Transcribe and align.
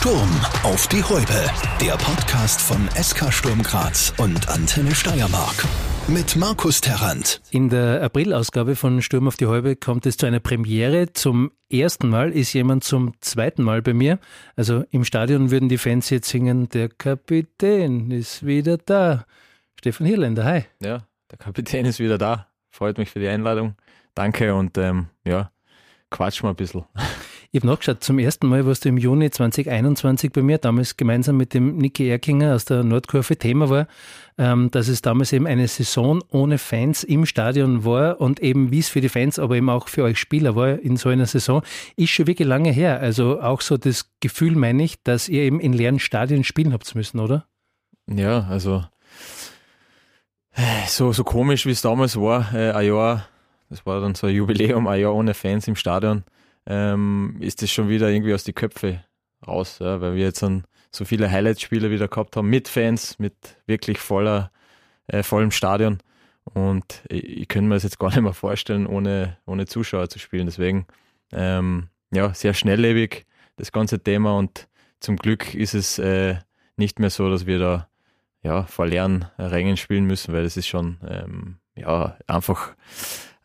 Sturm 0.00 0.30
auf 0.62 0.88
die 0.88 1.04
Häupe. 1.04 1.50
Der 1.78 1.92
Podcast 1.98 2.62
von 2.62 2.88
SK 2.92 3.30
Sturm 3.30 3.62
Graz 3.62 4.14
und 4.16 4.48
Antenne 4.48 4.94
Steiermark. 4.94 5.66
Mit 6.08 6.36
Markus 6.36 6.80
Terrant. 6.80 7.42
In 7.50 7.68
der 7.68 8.02
April-Ausgabe 8.02 8.76
von 8.76 9.02
Sturm 9.02 9.28
auf 9.28 9.36
die 9.36 9.44
Häupe 9.44 9.76
kommt 9.76 10.06
es 10.06 10.16
zu 10.16 10.24
einer 10.24 10.40
Premiere. 10.40 11.12
Zum 11.12 11.52
ersten 11.70 12.08
Mal 12.08 12.32
ist 12.32 12.54
jemand 12.54 12.82
zum 12.82 13.12
zweiten 13.20 13.62
Mal 13.62 13.82
bei 13.82 13.92
mir. 13.92 14.18
Also 14.56 14.84
im 14.90 15.04
Stadion 15.04 15.50
würden 15.50 15.68
die 15.68 15.76
Fans 15.76 16.08
jetzt 16.08 16.30
singen, 16.30 16.70
der 16.70 16.88
Kapitän 16.88 18.10
ist 18.10 18.46
wieder 18.46 18.78
da. 18.78 19.26
Stefan 19.78 20.06
Hirländer, 20.06 20.46
hi. 20.46 20.64
Ja, 20.82 21.06
der 21.30 21.36
Kapitän 21.36 21.84
ist 21.84 21.98
wieder 21.98 22.16
da. 22.16 22.46
Freut 22.70 22.96
mich 22.96 23.10
für 23.10 23.20
die 23.20 23.28
Einladung. 23.28 23.74
Danke 24.14 24.54
und 24.54 24.78
ähm, 24.78 25.08
ja, 25.26 25.50
quatsch 26.08 26.42
mal 26.42 26.48
ein 26.50 26.56
bisschen. 26.56 26.86
Ich 27.52 27.58
habe 27.58 27.66
nachgeschaut, 27.66 28.04
zum 28.04 28.20
ersten 28.20 28.46
Mal 28.46 28.64
warst 28.64 28.84
du 28.84 28.90
im 28.90 28.96
Juni 28.96 29.28
2021 29.28 30.30
bei 30.30 30.40
mir, 30.40 30.58
damals 30.58 30.96
gemeinsam 30.96 31.36
mit 31.36 31.52
dem 31.52 31.78
Niki 31.78 32.08
Erkinger 32.08 32.54
aus 32.54 32.64
der 32.64 32.84
Nordkurve. 32.84 33.36
Thema 33.36 33.68
war, 33.68 33.88
ähm, 34.38 34.70
dass 34.70 34.86
es 34.86 35.02
damals 35.02 35.32
eben 35.32 35.48
eine 35.48 35.66
Saison 35.66 36.22
ohne 36.30 36.58
Fans 36.58 37.02
im 37.02 37.26
Stadion 37.26 37.84
war 37.84 38.20
und 38.20 38.38
eben 38.38 38.70
wie 38.70 38.78
es 38.78 38.88
für 38.88 39.00
die 39.00 39.08
Fans, 39.08 39.40
aber 39.40 39.56
eben 39.56 39.68
auch 39.68 39.88
für 39.88 40.04
euch 40.04 40.20
Spieler 40.20 40.54
war 40.54 40.78
in 40.78 40.96
so 40.96 41.08
einer 41.08 41.26
Saison, 41.26 41.62
ist 41.96 42.10
schon 42.10 42.28
wirklich 42.28 42.46
lange 42.46 42.70
her. 42.70 43.00
Also 43.00 43.40
auch 43.40 43.62
so 43.62 43.76
das 43.76 44.08
Gefühl, 44.20 44.54
meine 44.54 44.84
ich, 44.84 45.02
dass 45.02 45.28
ihr 45.28 45.42
eben 45.42 45.58
in 45.58 45.72
leeren 45.72 45.98
Stadien 45.98 46.44
spielen 46.44 46.72
habt 46.72 46.94
müssen, 46.94 47.18
oder? 47.18 47.46
Ja, 48.06 48.46
also 48.48 48.84
so, 50.86 51.12
so 51.12 51.24
komisch 51.24 51.66
wie 51.66 51.72
es 51.72 51.82
damals 51.82 52.14
war, 52.14 52.54
äh, 52.54 52.70
ein 52.70 52.86
Jahr, 52.86 53.26
das 53.70 53.84
war 53.84 54.00
dann 54.00 54.14
so 54.14 54.28
ein 54.28 54.36
Jubiläum, 54.36 54.86
ein 54.86 55.00
Jahr 55.00 55.16
ohne 55.16 55.34
Fans 55.34 55.66
im 55.66 55.74
Stadion 55.74 56.22
ähm, 56.70 57.36
ist 57.40 57.62
das 57.62 57.70
schon 57.72 57.88
wieder 57.88 58.08
irgendwie 58.10 58.32
aus 58.32 58.44
die 58.44 58.52
Köpfe 58.52 59.02
raus, 59.44 59.78
ja, 59.80 60.00
weil 60.00 60.14
wir 60.14 60.22
jetzt 60.22 60.44
so 60.92 61.04
viele 61.04 61.28
Highlight-Spiele 61.28 61.90
wieder 61.90 62.06
gehabt 62.06 62.36
haben 62.36 62.48
mit 62.48 62.68
Fans, 62.68 63.18
mit 63.18 63.34
wirklich 63.66 63.98
voller, 63.98 64.52
äh, 65.08 65.24
vollem 65.24 65.50
Stadion. 65.50 65.98
Und 66.44 67.02
ich, 67.08 67.24
ich 67.24 67.48
könnte 67.48 67.68
mir 67.68 67.74
das 67.74 67.82
jetzt 67.82 67.98
gar 67.98 68.10
nicht 68.10 68.20
mehr 68.20 68.34
vorstellen, 68.34 68.86
ohne, 68.86 69.36
ohne 69.46 69.66
Zuschauer 69.66 70.08
zu 70.08 70.20
spielen. 70.20 70.46
Deswegen, 70.46 70.86
ähm, 71.32 71.88
ja, 72.12 72.32
sehr 72.34 72.54
schnelllebig 72.54 73.26
das 73.56 73.72
ganze 73.72 74.00
Thema 74.00 74.38
und 74.38 74.68
zum 75.00 75.16
Glück 75.16 75.54
ist 75.54 75.74
es 75.74 75.98
äh, 75.98 76.36
nicht 76.76 77.00
mehr 77.00 77.10
so, 77.10 77.28
dass 77.30 77.46
wir 77.46 77.58
da 77.58 77.88
ja, 78.42 78.62
vor 78.64 78.86
leeren 78.86 79.26
Rängen 79.38 79.76
spielen 79.76 80.04
müssen, 80.04 80.32
weil 80.32 80.44
es 80.44 80.56
ist 80.56 80.68
schon 80.68 80.98
ähm, 81.06 81.58
ja, 81.74 82.16
einfach 82.28 82.74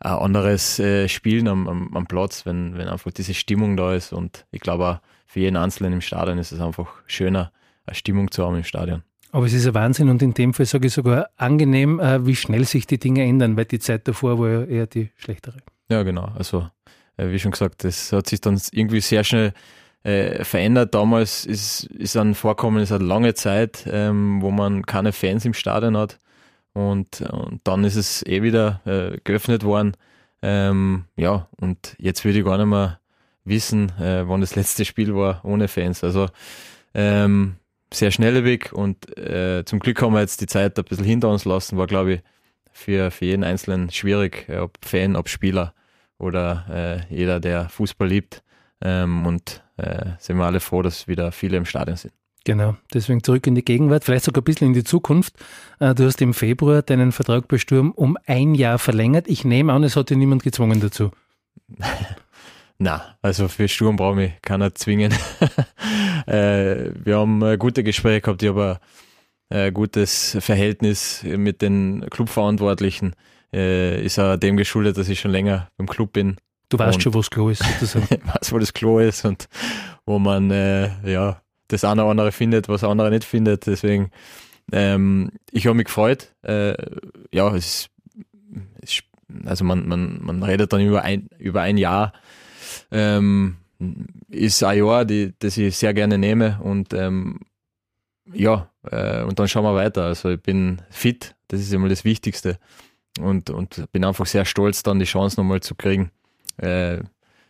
ein 0.00 0.12
anderes 0.12 0.78
äh, 0.78 1.08
Spielen 1.08 1.48
am, 1.48 1.68
am, 1.68 1.96
am, 1.96 2.06
Platz, 2.06 2.44
wenn, 2.46 2.76
wenn 2.76 2.88
einfach 2.88 3.10
diese 3.12 3.34
Stimmung 3.34 3.76
da 3.76 3.94
ist. 3.94 4.12
Und 4.12 4.46
ich 4.50 4.60
glaube 4.60 4.86
auch 4.86 4.98
für 5.26 5.40
jeden 5.40 5.56
Einzelnen 5.56 5.94
im 5.94 6.00
Stadion 6.00 6.38
ist 6.38 6.52
es 6.52 6.60
einfach 6.60 6.88
schöner, 7.06 7.52
eine 7.86 7.94
Stimmung 7.94 8.30
zu 8.30 8.44
haben 8.44 8.56
im 8.56 8.64
Stadion. 8.64 9.02
Aber 9.32 9.46
es 9.46 9.52
ist 9.52 9.66
ein 9.66 9.74
Wahnsinn 9.74 10.08
und 10.08 10.22
in 10.22 10.34
dem 10.34 10.54
Fall 10.54 10.66
sage 10.66 10.86
ich 10.86 10.92
sogar 10.92 11.28
angenehm, 11.36 12.00
äh, 12.00 12.24
wie 12.26 12.36
schnell 12.36 12.64
sich 12.64 12.86
die 12.86 12.98
Dinge 12.98 13.24
ändern, 13.24 13.56
weil 13.56 13.64
die 13.64 13.78
Zeit 13.78 14.06
davor 14.08 14.38
war 14.38 14.48
ja 14.48 14.64
eher 14.64 14.86
die 14.86 15.10
schlechtere. 15.16 15.58
Ja, 15.90 16.02
genau. 16.04 16.32
Also, 16.36 16.68
äh, 17.16 17.30
wie 17.30 17.38
schon 17.38 17.50
gesagt, 17.50 17.84
das 17.84 18.12
hat 18.12 18.28
sich 18.28 18.40
dann 18.40 18.60
irgendwie 18.72 19.00
sehr 19.00 19.24
schnell 19.24 19.52
äh, 20.04 20.44
verändert. 20.44 20.94
Damals 20.94 21.44
ist, 21.44 21.84
ist 21.84 22.16
ein 22.16 22.34
Vorkommen, 22.34 22.82
ist 22.82 22.92
eine 22.92 23.04
lange 23.04 23.34
Zeit, 23.34 23.86
ähm, 23.90 24.40
wo 24.40 24.50
man 24.50 24.86
keine 24.86 25.12
Fans 25.12 25.44
im 25.44 25.54
Stadion 25.54 25.96
hat. 25.96 26.18
Und, 26.76 27.22
und 27.22 27.62
dann 27.64 27.84
ist 27.84 27.96
es 27.96 28.22
eh 28.26 28.42
wieder 28.42 28.82
äh, 28.84 29.16
geöffnet 29.24 29.64
worden. 29.64 29.96
Ähm, 30.42 31.06
ja, 31.16 31.48
und 31.58 31.96
jetzt 31.98 32.22
würde 32.22 32.38
ich 32.38 32.44
gar 32.44 32.58
nicht 32.58 32.66
mehr 32.66 33.00
wissen, 33.44 33.98
äh, 33.98 34.28
wann 34.28 34.42
das 34.42 34.56
letzte 34.56 34.84
Spiel 34.84 35.14
war 35.14 35.40
ohne 35.42 35.68
Fans. 35.68 36.04
Also 36.04 36.28
ähm, 36.92 37.56
sehr 37.90 38.10
schnelllebig 38.10 38.74
und 38.74 39.16
äh, 39.16 39.64
zum 39.64 39.78
Glück 39.78 40.02
haben 40.02 40.12
wir 40.12 40.20
jetzt 40.20 40.42
die 40.42 40.46
Zeit 40.46 40.78
ein 40.78 40.84
bisschen 40.84 41.06
hinter 41.06 41.30
uns 41.30 41.46
lassen. 41.46 41.78
War, 41.78 41.86
glaube 41.86 42.12
ich, 42.12 42.20
für, 42.72 43.10
für 43.10 43.24
jeden 43.24 43.42
Einzelnen 43.42 43.90
schwierig, 43.90 44.46
ob 44.50 44.76
Fan, 44.84 45.16
ob 45.16 45.30
Spieler 45.30 45.72
oder 46.18 47.06
äh, 47.08 47.14
jeder, 47.14 47.40
der 47.40 47.70
Fußball 47.70 48.08
liebt. 48.08 48.42
Ähm, 48.82 49.24
und 49.24 49.64
äh, 49.78 50.10
sind 50.18 50.36
wir 50.36 50.44
alle 50.44 50.60
froh, 50.60 50.82
dass 50.82 51.08
wieder 51.08 51.32
viele 51.32 51.56
im 51.56 51.64
Stadion 51.64 51.96
sind. 51.96 52.12
Genau, 52.46 52.76
deswegen 52.94 53.24
zurück 53.24 53.44
in 53.48 53.56
die 53.56 53.64
Gegenwart, 53.64 54.04
vielleicht 54.04 54.24
sogar 54.24 54.40
ein 54.40 54.44
bisschen 54.44 54.68
in 54.68 54.72
die 54.72 54.84
Zukunft. 54.84 55.34
Äh, 55.80 55.96
du 55.96 56.04
hast 56.04 56.22
im 56.22 56.32
Februar 56.32 56.80
deinen 56.80 57.10
Vertrag 57.10 57.48
bei 57.48 57.58
Sturm 57.58 57.90
um 57.90 58.16
ein 58.24 58.54
Jahr 58.54 58.78
verlängert. 58.78 59.26
Ich 59.26 59.44
nehme 59.44 59.72
an, 59.72 59.82
es 59.82 59.96
hat 59.96 60.10
dir 60.10 60.16
niemand 60.16 60.44
gezwungen 60.44 60.78
dazu. 60.78 61.10
Na, 62.78 63.16
also 63.20 63.48
für 63.48 63.66
Sturm 63.66 63.96
brauche 63.96 64.22
ich 64.22 64.32
keiner 64.42 64.74
zwingen. 64.74 65.12
Äh, 66.26 66.90
wir 67.04 67.18
haben 67.18 67.56
gute 67.56 67.84
Gespräche 67.84 68.20
gehabt, 68.20 68.42
ich 68.42 68.48
habe 68.48 68.80
ein 69.48 69.72
gutes 69.72 70.36
Verhältnis 70.40 71.22
mit 71.22 71.62
den 71.62 72.04
Clubverantwortlichen. 72.10 73.14
Äh, 73.52 74.04
ist 74.04 74.18
auch 74.18 74.36
dem 74.36 74.56
geschuldet, 74.56 74.96
dass 74.96 75.08
ich 75.08 75.20
schon 75.20 75.30
länger 75.30 75.68
beim 75.76 75.86
Club 75.86 76.14
bin. 76.14 76.36
Du 76.68 76.80
weißt 76.80 77.00
schon, 77.00 77.14
wo 77.14 77.18
das 77.18 77.30
Klo 77.30 77.50
ist, 77.50 77.62
sozusagen. 77.62 78.08
ich 78.10 78.26
weiß, 78.26 78.52
wo 78.52 78.58
das 78.58 78.72
Klo 78.72 78.98
ist 78.98 79.24
und 79.24 79.48
wo 80.04 80.18
man 80.18 80.50
ja 80.50 81.40
das 81.68 81.84
eine 81.84 82.02
oder 82.02 82.10
andere 82.10 82.32
findet, 82.32 82.68
was 82.68 82.84
andere 82.84 83.10
nicht 83.10 83.24
findet. 83.24 83.66
Deswegen, 83.66 84.10
ähm, 84.72 85.30
ich 85.50 85.66
habe 85.66 85.76
mich 85.76 85.86
gefreut. 85.86 86.34
Äh, 86.42 86.74
ja, 87.32 87.54
es 87.54 87.88
ist, 88.82 89.04
also 89.44 89.64
man, 89.64 89.86
man, 89.88 90.20
man 90.22 90.42
redet 90.42 90.72
dann 90.72 90.80
über 90.80 91.02
ein, 91.02 91.28
über 91.38 91.62
ein 91.62 91.76
Jahr. 91.76 92.12
Ähm, 92.90 93.56
ist 94.28 94.62
ein 94.62 94.78
Jahr, 94.78 95.04
die, 95.04 95.34
das 95.38 95.56
ich 95.56 95.76
sehr 95.76 95.94
gerne 95.94 96.18
nehme 96.18 96.58
und 96.62 96.94
ähm, 96.94 97.40
ja, 98.32 98.70
äh, 98.90 99.22
und 99.22 99.38
dann 99.38 99.48
schauen 99.48 99.64
wir 99.64 99.74
weiter. 99.74 100.04
Also 100.04 100.30
ich 100.30 100.42
bin 100.42 100.82
fit, 100.90 101.36
das 101.48 101.60
ist 101.60 101.72
immer 101.72 101.88
das 101.88 102.04
Wichtigste 102.04 102.58
und, 103.20 103.50
und 103.50 103.90
bin 103.92 104.04
einfach 104.04 104.26
sehr 104.26 104.44
stolz, 104.44 104.82
dann 104.82 104.98
die 104.98 105.04
Chance 105.04 105.38
nochmal 105.38 105.60
zu 105.60 105.74
kriegen. 105.74 106.10
Äh, 106.56 107.00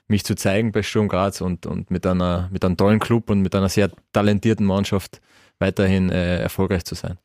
mich 0.08 0.24
zu 0.24 0.34
zeigen 0.34 0.72
bei 0.72 0.82
Sturm 0.82 1.08
Graz 1.08 1.40
und, 1.40 1.66
und 1.66 1.90
mit, 1.90 2.06
einer, 2.06 2.48
mit 2.52 2.64
einem 2.64 2.76
tollen 2.76 3.00
Club 3.00 3.30
und 3.30 3.42
mit 3.42 3.54
einer 3.54 3.68
sehr 3.68 3.90
talentierten 4.12 4.66
Mannschaft 4.66 5.20
weiterhin 5.58 6.10
äh, 6.10 6.38
erfolgreich 6.38 6.84
zu 6.84 6.94
sein. 6.94 7.18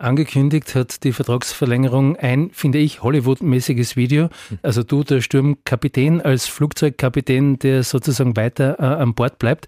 Angekündigt 0.00 0.76
hat 0.76 1.02
die 1.02 1.12
Vertragsverlängerung 1.12 2.16
ein, 2.16 2.50
finde 2.52 2.78
ich, 2.78 3.02
Hollywood-mäßiges 3.02 3.96
Video. 3.96 4.28
Hm. 4.48 4.58
Also 4.62 4.84
du, 4.84 5.02
der 5.02 5.20
Sturmkapitän, 5.20 6.20
als 6.20 6.46
Flugzeugkapitän, 6.46 7.58
der 7.58 7.82
sozusagen 7.82 8.36
weiter 8.36 8.78
äh, 8.78 8.84
an 8.84 9.14
Bord 9.14 9.38
bleibt. 9.38 9.66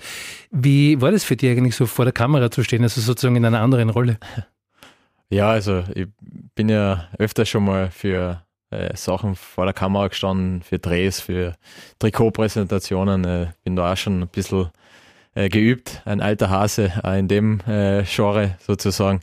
Wie 0.53 1.01
war 1.01 1.11
das 1.11 1.25
für 1.25 1.35
dich 1.35 1.51
eigentlich 1.51 1.75
so 1.75 1.87
vor 1.87 2.05
der 2.05 2.13
Kamera 2.13 2.51
zu 2.53 2.63
stehen, 2.63 2.85
also 2.85 3.01
sozusagen 3.01 3.35
in 3.35 3.45
einer 3.45 3.61
anderen 3.61 3.91
Rolle? 3.91 4.19
Ja, 5.31 5.51
also 5.51 5.83
ich 5.95 6.07
bin 6.55 6.69
ja 6.69 7.09
öfter 7.19 7.45
schon 7.45 7.65
mal 7.65 7.91
für 7.91 8.45
äh, 8.71 8.97
Sachen 8.97 9.37
vor 9.37 9.65
der 9.65 9.75
Kamera 9.75 10.09
gestanden, 10.09 10.63
für 10.63 10.79
Drehs, 10.79 11.21
für 11.21 11.55
Trikotpräsentationen. 11.99 13.25
Äh, 13.25 13.47
bin 13.65 13.77
da 13.77 13.93
auch 13.93 13.97
schon 13.97 14.23
ein 14.23 14.29
bisschen 14.29 14.71
äh, 15.35 15.49
geübt, 15.49 16.03
ein 16.05 16.21
alter 16.21 16.51
Hase 16.51 16.93
äh, 17.05 17.19
in 17.19 17.29
dem 17.29 17.61
äh, 17.67 18.05
Genre 18.05 18.57
sozusagen. 18.61 19.21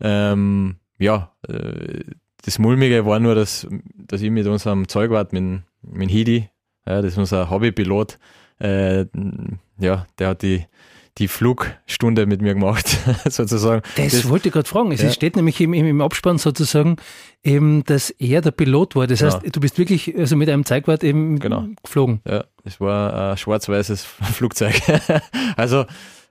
Ähm, 0.00 0.76
ja, 0.98 1.32
äh, 1.48 2.04
das 2.44 2.58
Mulmige 2.58 3.06
war 3.06 3.18
nur, 3.18 3.34
dass, 3.34 3.66
dass 3.94 4.22
ich 4.22 4.30
mit 4.30 4.46
unserem 4.46 4.88
Zeugwart, 4.88 5.32
mit, 5.32 5.62
mit 5.82 6.10
Hidi, 6.10 6.48
ja, 6.86 7.02
das 7.02 7.12
ist 7.12 7.18
unser 7.18 7.50
Hobbypilot, 7.50 8.18
äh, 8.60 9.06
ja, 9.78 10.06
der 10.18 10.28
hat 10.28 10.42
die 10.42 10.64
die 11.18 11.28
Flugstunde 11.28 12.26
mit 12.26 12.42
mir 12.42 12.54
gemacht, 12.54 12.86
sozusagen. 13.28 13.82
Das, 13.96 14.12
das 14.12 14.28
wollte 14.28 14.48
ich 14.48 14.52
gerade 14.52 14.68
fragen. 14.68 14.92
Es 14.92 15.02
ja. 15.02 15.10
steht 15.10 15.36
nämlich 15.36 15.60
im, 15.60 15.72
im, 15.72 16.00
Abspann 16.00 16.38
sozusagen 16.38 16.96
eben, 17.42 17.84
dass 17.84 18.10
er 18.10 18.42
der 18.42 18.50
Pilot 18.50 18.96
war. 18.96 19.06
Das 19.06 19.22
heißt, 19.22 19.40
du 19.50 19.60
bist 19.60 19.78
wirklich 19.78 20.16
also 20.16 20.36
mit 20.36 20.48
einem 20.48 20.64
Zeigwart 20.64 21.02
eben 21.04 21.38
genau. 21.38 21.66
geflogen. 21.82 22.20
Ja, 22.26 22.44
es 22.64 22.80
war 22.80 23.32
ein 23.32 23.36
schwarz-weißes 23.36 24.04
Flugzeug. 24.34 24.74
also 25.56 25.86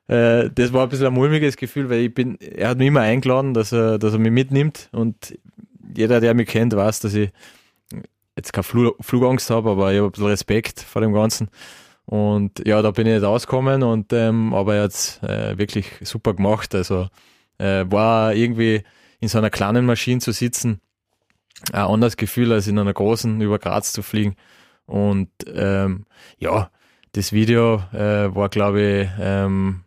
äh, 0.08 0.50
das 0.54 0.72
war 0.72 0.84
ein 0.84 0.90
bisschen 0.90 1.08
ein 1.08 1.14
mulmiges 1.14 1.58
Gefühl, 1.58 1.90
weil 1.90 2.02
ich 2.02 2.14
bin, 2.14 2.38
er 2.40 2.70
hat 2.70 2.78
mich 2.78 2.88
immer 2.88 3.02
eingeladen, 3.02 3.54
dass 3.54 3.72
er, 3.72 3.98
dass 3.98 4.14
er 4.14 4.20
mich 4.20 4.32
mitnimmt 4.32 4.90
und 4.92 5.38
jeder, 5.96 6.20
der 6.20 6.34
mich 6.34 6.48
kennt, 6.48 6.76
weiß, 6.76 7.00
dass 7.00 7.14
ich 7.14 7.32
jetzt 8.36 8.54
keine 8.54 8.64
Flug, 8.64 8.98
Flugangst 9.00 9.50
habe, 9.50 9.72
aber 9.72 9.94
ich 9.94 9.98
habe 9.98 10.10
ein 10.10 10.12
bisschen 10.12 10.28
Respekt 10.28 10.82
vor 10.82 11.02
dem 11.02 11.14
Ganzen. 11.14 11.50
Und 12.06 12.66
ja, 12.66 12.82
da 12.82 12.92
bin 12.92 13.08
ich 13.08 13.16
nicht 13.16 13.24
ausgekommen 13.24 13.82
und 13.82 14.14
ähm, 14.14 14.54
aber 14.54 14.80
jetzt 14.80 15.24
äh, 15.24 15.58
wirklich 15.58 15.88
super 16.02 16.34
gemacht. 16.34 16.76
Also 16.76 17.08
äh, 17.58 17.86
war 17.88 18.34
irgendwie 18.34 18.84
in 19.20 19.28
so 19.28 19.38
einer 19.40 19.50
kleinen 19.50 19.86
Maschine 19.86 20.20
zu 20.20 20.32
sitzen, 20.32 20.82
ein 21.72 21.82
anderes 21.82 22.18
Gefühl, 22.18 22.52
als 22.52 22.68
in 22.68 22.78
einer 22.78 22.94
großen 22.94 23.42
über 23.42 23.58
Graz 23.58 23.92
zu 23.92 24.04
fliegen. 24.04 24.36
Und 24.86 25.30
ähm, 25.48 26.06
ja, 26.38 26.70
das 27.14 27.32
Video 27.32 27.82
äh, 27.94 28.36
war, 28.36 28.50
glaube 28.50 28.82
ich, 28.82 29.10
ähm, 29.20 29.84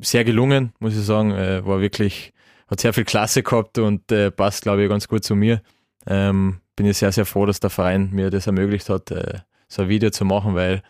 sehr 0.00 0.24
gelungen, 0.24 0.72
muss 0.78 0.96
ich 0.96 1.04
sagen. 1.04 1.30
Äh, 1.32 1.64
war 1.64 1.80
wirklich, 1.80 2.32
hat 2.66 2.80
sehr 2.80 2.92
viel 2.92 3.04
Klasse 3.04 3.42
gehabt 3.42 3.78
und 3.78 4.10
äh, 4.10 4.30
passt, 4.30 4.62
glaube 4.62 4.82
ich, 4.82 4.88
ganz 4.88 5.06
gut 5.06 5.22
zu 5.22 5.36
mir. 5.36 5.62
Ähm, 6.06 6.60
bin 6.76 6.86
ich 6.86 6.98
sehr, 6.98 7.12
sehr 7.12 7.26
froh, 7.26 7.46
dass 7.46 7.60
der 7.60 7.70
Verein 7.70 8.10
mir 8.10 8.30
das 8.30 8.46
ermöglicht 8.46 8.88
hat, 8.88 9.10
äh, 9.10 9.40
so 9.74 9.82
ein 9.82 9.88
Video 9.88 10.10
zu 10.10 10.24
machen, 10.24 10.54
weil 10.54 10.82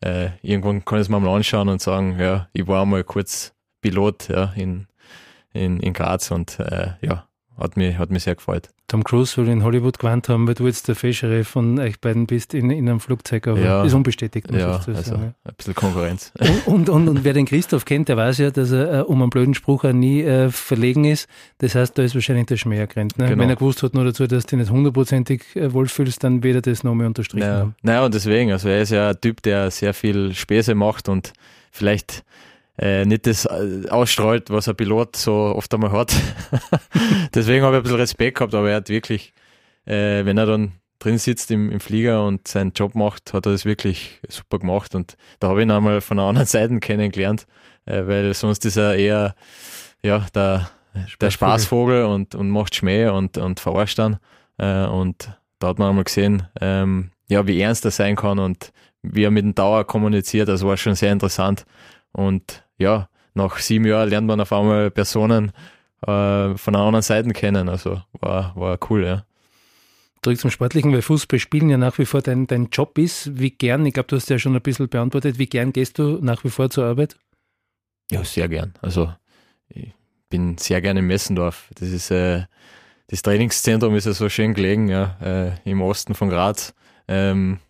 äh, 0.00 0.30
irgendwann 0.42 0.84
kann 0.84 0.98
ich 0.98 1.02
es 1.02 1.08
mir 1.08 1.18
mal 1.18 1.34
anschauen 1.34 1.68
und 1.68 1.80
sagen, 1.80 2.18
ja, 2.18 2.48
ich 2.52 2.66
war 2.66 2.84
mal 2.84 3.02
kurz 3.02 3.54
Pilot 3.80 4.28
ja, 4.28 4.52
in, 4.56 4.86
in, 5.52 5.80
in 5.80 5.92
Graz 5.92 6.30
und 6.30 6.58
äh, 6.60 6.90
ja, 7.00 7.25
hat 7.58 7.76
mich, 7.76 7.98
hat 7.98 8.10
mich 8.10 8.24
sehr 8.24 8.34
gefreut. 8.34 8.68
Tom 8.88 9.02
Cruise 9.02 9.36
will 9.36 9.48
in 9.48 9.64
Hollywood 9.64 9.98
gewandt 9.98 10.28
haben, 10.28 10.46
weil 10.46 10.54
du 10.54 10.66
jetzt 10.66 10.86
der 10.86 10.94
Fischere 10.94 11.42
von 11.42 11.78
euch 11.80 12.00
beiden 12.00 12.26
bist 12.26 12.54
in, 12.54 12.70
in 12.70 12.88
einem 12.88 13.00
Flugzeug, 13.00 13.48
aber 13.48 13.58
ja, 13.58 13.82
ist 13.82 13.94
unbestätigt. 13.94 14.48
Ja, 14.52 14.76
also 14.76 14.94
sagen. 14.94 15.34
ein 15.44 15.54
bisschen 15.56 15.74
Konkurrenz. 15.74 16.32
Und, 16.38 16.66
und, 16.66 16.88
und, 16.88 17.08
und, 17.08 17.24
wer 17.24 17.32
den 17.32 17.46
Christoph 17.46 17.84
kennt, 17.84 18.08
der 18.08 18.16
weiß 18.16 18.38
ja, 18.38 18.50
dass 18.52 18.70
er 18.70 19.00
äh, 19.00 19.02
um 19.02 19.20
einen 19.22 19.30
blöden 19.30 19.54
Spruch 19.54 19.84
auch 19.84 19.92
nie 19.92 20.22
äh, 20.22 20.50
verlegen 20.50 21.04
ist. 21.04 21.28
Das 21.58 21.74
heißt, 21.74 21.98
da 21.98 22.02
ist 22.02 22.14
wahrscheinlich 22.14 22.46
der 22.46 22.58
Schmäh 22.58 22.78
ergrenzt. 22.78 23.18
Ne? 23.18 23.26
Genau. 23.26 23.42
Wenn 23.42 23.48
er 23.48 23.56
gewusst 23.56 23.82
hat 23.82 23.94
nur 23.94 24.04
dazu, 24.04 24.28
dass 24.28 24.46
du 24.46 24.56
nicht 24.56 24.70
hundertprozentig 24.70 25.42
äh, 25.56 25.72
wohlfühlst, 25.72 26.22
dann 26.22 26.44
wird 26.44 26.54
er 26.54 26.62
das 26.62 26.84
noch 26.84 26.94
mehr 26.94 27.08
unterstrichen 27.08 27.48
naja. 27.48 27.60
haben. 27.60 27.74
Naja, 27.82 28.04
und 28.04 28.14
deswegen, 28.14 28.52
also 28.52 28.68
er 28.68 28.82
ist 28.82 28.90
ja 28.90 29.10
ein 29.10 29.20
Typ, 29.20 29.42
der 29.42 29.72
sehr 29.72 29.94
viel 29.94 30.32
Späße 30.32 30.76
macht 30.76 31.08
und 31.08 31.32
vielleicht 31.72 32.24
äh, 32.78 33.04
nicht 33.04 33.26
das 33.26 33.46
äh, 33.46 33.88
ausstrahlt, 33.88 34.50
was 34.50 34.68
ein 34.68 34.76
Pilot 34.76 35.16
so 35.16 35.32
oft 35.32 35.72
einmal 35.72 35.92
hat. 35.92 36.14
Deswegen 37.34 37.64
habe 37.64 37.76
ich 37.76 37.80
ein 37.80 37.82
bisschen 37.82 37.98
Respekt 37.98 38.38
gehabt, 38.38 38.54
aber 38.54 38.70
er 38.70 38.76
hat 38.76 38.88
wirklich, 38.88 39.32
äh, 39.86 40.24
wenn 40.24 40.38
er 40.38 40.46
dann 40.46 40.72
drin 40.98 41.18
sitzt 41.18 41.50
im, 41.50 41.70
im 41.70 41.80
Flieger 41.80 42.24
und 42.24 42.48
seinen 42.48 42.72
Job 42.72 42.94
macht, 42.94 43.32
hat 43.32 43.46
er 43.46 43.52
das 43.52 43.64
wirklich 43.64 44.20
super 44.28 44.58
gemacht. 44.58 44.94
Und 44.94 45.16
da 45.40 45.48
habe 45.48 45.60
ich 45.60 45.66
ihn 45.66 45.70
einmal 45.70 46.00
von 46.00 46.18
einer 46.18 46.28
anderen 46.28 46.46
Seite 46.48 46.78
kennengelernt, 46.80 47.46
äh, 47.86 48.06
weil 48.06 48.34
sonst 48.34 48.64
ist 48.64 48.76
er 48.76 48.94
eher 48.94 49.34
ja, 50.02 50.26
der, 50.34 50.70
der 51.20 51.30
Spaßvogel 51.30 52.04
und, 52.04 52.34
und 52.34 52.50
macht 52.50 52.74
Schmäh 52.74 53.08
und, 53.08 53.38
und 53.38 53.60
verarscht 53.60 53.98
dann. 53.98 54.18
Äh, 54.58 54.86
und 54.86 55.30
da 55.58 55.68
hat 55.68 55.78
man 55.78 55.88
einmal 55.88 56.04
gesehen, 56.04 56.46
ähm, 56.60 57.10
ja, 57.28 57.46
wie 57.46 57.60
ernst 57.60 57.84
er 57.84 57.90
sein 57.90 58.16
kann 58.16 58.38
und 58.38 58.72
wie 59.02 59.24
er 59.24 59.30
mit 59.30 59.44
dem 59.44 59.54
Dauer 59.54 59.86
kommuniziert, 59.86 60.48
das 60.48 60.64
war 60.64 60.76
schon 60.76 60.94
sehr 60.94 61.12
interessant. 61.12 61.64
Und 62.12 62.65
ja, 62.78 63.08
nach 63.34 63.58
sieben 63.58 63.84
Jahren 63.86 64.08
lernt 64.08 64.26
man 64.26 64.40
auf 64.40 64.52
einmal 64.52 64.90
Personen 64.90 65.52
äh, 66.02 66.56
von 66.56 66.74
einer 66.74 66.84
anderen 66.84 67.02
Seite 67.02 67.30
kennen. 67.30 67.68
Also 67.68 68.02
war, 68.12 68.54
war 68.56 68.78
cool, 68.90 69.04
ja. 69.04 69.24
Zurück 70.22 70.40
zum 70.40 70.50
Sportlichen, 70.50 70.92
weil 70.92 71.02
Fußball 71.02 71.38
spielen 71.38 71.68
ja 71.68 71.76
nach 71.76 71.98
wie 71.98 72.06
vor 72.06 72.22
dein, 72.22 72.46
dein 72.46 72.68
Job 72.70 72.98
ist. 72.98 73.38
Wie 73.38 73.50
gern, 73.50 73.86
ich 73.86 73.94
glaube, 73.94 74.08
du 74.08 74.16
hast 74.16 74.28
ja 74.28 74.38
schon 74.38 74.56
ein 74.56 74.62
bisschen 74.62 74.88
beantwortet, 74.88 75.38
wie 75.38 75.46
gern 75.46 75.72
gehst 75.72 75.98
du 75.98 76.18
nach 76.20 76.42
wie 76.42 76.50
vor 76.50 76.70
zur 76.70 76.86
Arbeit? 76.86 77.16
Ja, 78.10 78.24
sehr 78.24 78.48
gern. 78.48 78.74
Also 78.82 79.12
ich 79.68 79.92
bin 80.28 80.58
sehr 80.58 80.80
gerne 80.80 81.00
in 81.00 81.06
Messendorf. 81.06 81.68
Das 81.74 81.90
ist 81.90 82.10
äh, 82.10 82.44
das 83.08 83.22
Trainingszentrum 83.22 83.94
ist 83.94 84.06
ja 84.06 84.12
so 84.12 84.28
schön 84.28 84.54
gelegen, 84.54 84.88
ja, 84.88 85.16
äh, 85.22 85.70
im 85.70 85.80
Osten 85.80 86.14
von 86.14 86.28
Graz. 86.28 86.74
Ähm, 87.06 87.60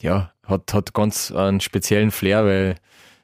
ja, 0.00 0.32
hat, 0.44 0.74
hat 0.74 0.92
ganz 0.92 1.30
einen 1.30 1.60
speziellen 1.60 2.10
Flair, 2.10 2.44
weil 2.44 2.74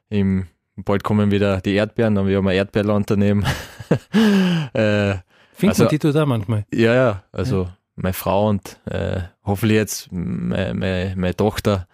im 0.08 0.46
bald 0.84 1.04
kommen 1.04 1.30
wieder 1.30 1.60
die 1.60 1.74
Erdbeeren, 1.74 2.14
dann 2.14 2.24
haben 2.24 2.30
wir 2.30 2.38
ein 2.38 2.56
Erdbeerlandunternehmen. 2.56 3.44
äh, 4.72 5.16
Findet 5.52 5.80
also, 5.80 5.86
die 5.86 5.98
da 5.98 6.26
manchmal? 6.26 6.64
Ja, 6.72 6.94
ja, 6.94 7.22
also 7.32 7.64
ja. 7.64 7.76
meine 7.96 8.12
Frau 8.12 8.48
und 8.48 8.78
äh, 8.84 9.22
hoffentlich 9.44 9.76
jetzt 9.76 10.12
meine, 10.12 10.74
meine, 10.74 11.14
meine, 11.16 11.34
Tochter, 11.34 11.88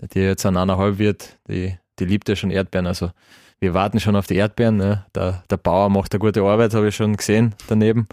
die 0.00 0.20
jetzt 0.20 0.46
an 0.46 0.56
eineinhalb 0.56 0.98
wird, 0.98 1.36
die, 1.48 1.76
die 1.98 2.04
liebt 2.04 2.28
ja 2.28 2.36
schon 2.36 2.50
Erdbeeren. 2.50 2.86
Also 2.86 3.10
wir 3.58 3.74
warten 3.74 3.98
schon 3.98 4.14
auf 4.14 4.28
die 4.28 4.36
Erdbeeren. 4.36 4.76
Ne? 4.76 5.04
Der, 5.14 5.42
der 5.50 5.56
Bauer 5.56 5.90
macht 5.90 6.12
eine 6.12 6.20
gute 6.20 6.42
Arbeit, 6.42 6.74
habe 6.74 6.88
ich 6.88 6.96
schon 6.96 7.16
gesehen 7.16 7.56
daneben. 7.66 8.06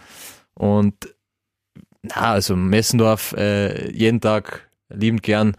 Und 0.55 0.95
na, 2.01 2.31
also 2.31 2.55
Messendorf 2.55 3.33
äh, 3.33 3.91
jeden 3.91 4.21
Tag 4.21 4.69
liebend 4.89 5.23
gern. 5.23 5.55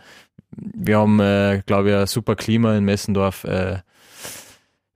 Wir 0.51 0.99
haben, 0.99 1.21
äh, 1.21 1.63
glaube 1.67 1.91
ich, 1.91 1.97
ein 1.97 2.07
super 2.07 2.35
Klima 2.35 2.77
in 2.77 2.85
Messendorf. 2.85 3.45
Äh, 3.45 3.79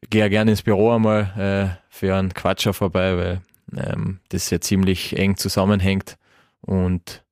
gehe 0.09 0.31
gerne 0.31 0.53
ins 0.53 0.63
Büro 0.63 0.93
einmal 0.93 1.33
äh, 1.37 1.77
für 1.89 2.17
einen 2.17 2.33
Quatscher 2.33 2.73
vorbei, 2.73 3.17
weil 3.17 3.41
ähm, 3.77 4.21
das 4.31 4.51
ja 4.51 4.61
ziemlich 4.61 5.17
eng 5.19 5.37
zusammenhängt. 5.37 6.17
Und 6.63 7.25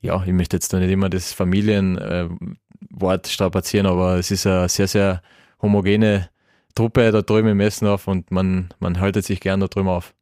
ja, 0.00 0.22
ich 0.24 0.32
möchte 0.32 0.56
jetzt 0.56 0.72
da 0.72 0.78
nicht 0.78 0.90
immer 0.90 1.08
das 1.08 1.32
Familienwort 1.32 3.26
äh, 3.26 3.28
strapazieren, 3.28 3.86
aber 3.86 4.16
es 4.16 4.30
ist 4.30 4.46
eine 4.46 4.68
sehr, 4.68 4.88
sehr 4.88 5.22
homogene 5.60 6.28
Truppe 6.74 7.10
da 7.10 7.22
drüben 7.22 7.48
im 7.48 7.56
Messendorf 7.56 8.06
und 8.06 8.30
man, 8.30 8.68
man 8.78 9.00
haltet 9.00 9.24
sich 9.24 9.40
gern 9.40 9.60
da 9.60 9.68
drüben 9.68 9.88
auf. 9.88 10.14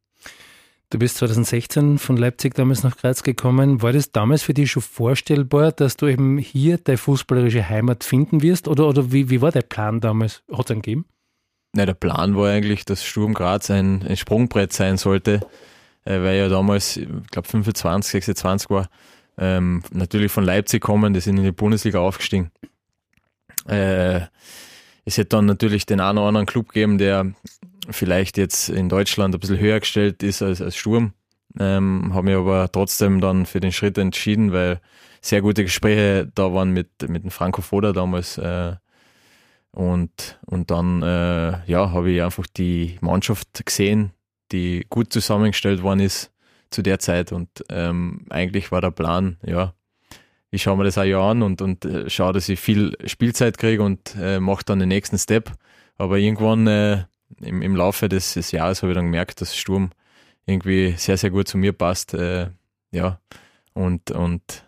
Du 0.90 0.98
bist 0.98 1.16
2016 1.16 1.98
von 1.98 2.16
Leipzig 2.16 2.54
damals 2.54 2.84
nach 2.84 2.96
Graz 2.96 3.24
gekommen. 3.24 3.82
War 3.82 3.92
das 3.92 4.12
damals 4.12 4.44
für 4.44 4.54
dich 4.54 4.70
schon 4.70 4.82
vorstellbar, 4.82 5.72
dass 5.72 5.96
du 5.96 6.06
eben 6.06 6.38
hier 6.38 6.78
deine 6.78 6.98
fußballerische 6.98 7.68
Heimat 7.68 8.04
finden 8.04 8.42
wirst? 8.42 8.68
Oder, 8.68 8.86
oder 8.86 9.10
wie, 9.10 9.28
wie 9.28 9.40
war 9.40 9.50
der 9.50 9.62
Plan 9.62 10.00
damals? 10.00 10.44
Hat 10.52 10.66
es 10.66 10.70
einen 10.70 10.82
gegeben? 10.82 11.06
Na, 11.74 11.86
der 11.86 11.94
Plan 11.94 12.36
war 12.36 12.50
eigentlich, 12.50 12.84
dass 12.84 13.04
Sturm 13.04 13.34
Graz 13.34 13.68
ein, 13.68 14.04
ein 14.06 14.16
Sprungbrett 14.16 14.72
sein 14.72 14.96
sollte, 14.96 15.40
äh, 16.04 16.20
weil 16.20 16.36
ja 16.36 16.48
damals, 16.48 16.96
ich 16.96 17.08
glaube 17.32 17.48
25, 17.48 18.12
26 18.24 18.70
war, 18.70 18.88
ähm, 19.36 19.82
natürlich 19.90 20.30
von 20.30 20.44
Leipzig 20.44 20.80
kommen, 20.80 21.12
die 21.14 21.20
sind 21.20 21.36
in 21.36 21.42
die 21.42 21.50
Bundesliga 21.50 21.98
aufgestiegen. 21.98 22.52
Äh, 23.66 24.20
es 25.04 25.18
hätte 25.18 25.30
dann 25.30 25.46
natürlich 25.46 25.84
den 25.84 26.00
einen 26.00 26.18
oder 26.18 26.28
anderen 26.28 26.46
Club 26.46 26.68
gegeben, 26.68 26.98
der 26.98 27.32
vielleicht 27.90 28.38
jetzt 28.38 28.68
in 28.68 28.88
Deutschland 28.88 29.34
ein 29.34 29.40
bisschen 29.40 29.58
höher 29.58 29.80
gestellt 29.80 30.22
ist 30.22 30.42
als, 30.42 30.62
als 30.62 30.76
Sturm. 30.76 31.12
Ähm, 31.58 32.12
habe 32.14 32.26
mich 32.26 32.36
aber 32.36 32.70
trotzdem 32.70 33.20
dann 33.20 33.46
für 33.46 33.60
den 33.60 33.72
Schritt 33.72 33.98
entschieden, 33.98 34.52
weil 34.52 34.80
sehr 35.20 35.42
gute 35.42 35.64
Gespräche 35.64 36.30
da 36.34 36.52
waren 36.54 36.70
mit, 36.70 37.08
mit 37.08 37.24
dem 37.24 37.30
Franco 37.30 37.62
Foda 37.62 37.92
damals, 37.92 38.38
äh, 38.38 38.76
und, 39.74 40.38
und 40.46 40.70
dann 40.70 41.02
äh, 41.02 41.58
ja, 41.66 41.90
habe 41.90 42.12
ich 42.12 42.22
einfach 42.22 42.46
die 42.46 42.96
Mannschaft 43.00 43.66
gesehen, 43.66 44.12
die 44.52 44.86
gut 44.88 45.12
zusammengestellt 45.12 45.82
worden 45.82 45.98
ist 46.00 46.30
zu 46.70 46.82
der 46.82 47.00
Zeit. 47.00 47.32
Und 47.32 47.48
ähm, 47.70 48.24
eigentlich 48.30 48.70
war 48.70 48.80
der 48.80 48.92
Plan, 48.92 49.36
ja, 49.44 49.74
ich 50.52 50.62
schaue 50.62 50.76
mir 50.76 50.84
das 50.84 50.96
ein 50.96 51.08
Jahr 51.08 51.28
an 51.28 51.42
und, 51.42 51.60
und 51.60 51.84
äh, 51.84 52.08
schaue, 52.08 52.32
dass 52.32 52.48
ich 52.48 52.60
viel 52.60 52.96
Spielzeit 53.04 53.58
kriege 53.58 53.82
und 53.82 54.14
äh, 54.16 54.38
mache 54.38 54.64
dann 54.64 54.78
den 54.78 54.88
nächsten 54.88 55.18
Step. 55.18 55.50
Aber 55.98 56.18
irgendwann 56.18 56.68
äh, 56.68 57.04
im, 57.40 57.60
im 57.60 57.74
Laufe 57.74 58.08
des, 58.08 58.34
des 58.34 58.52
Jahres 58.52 58.82
habe 58.82 58.92
ich 58.92 58.96
dann 58.96 59.06
gemerkt, 59.06 59.40
dass 59.40 59.56
Sturm 59.56 59.90
irgendwie 60.46 60.94
sehr, 60.96 61.16
sehr 61.16 61.30
gut 61.30 61.48
zu 61.48 61.58
mir 61.58 61.72
passt. 61.72 62.14
Äh, 62.14 62.50
ja, 62.92 63.18
und, 63.72 64.12
und 64.12 64.64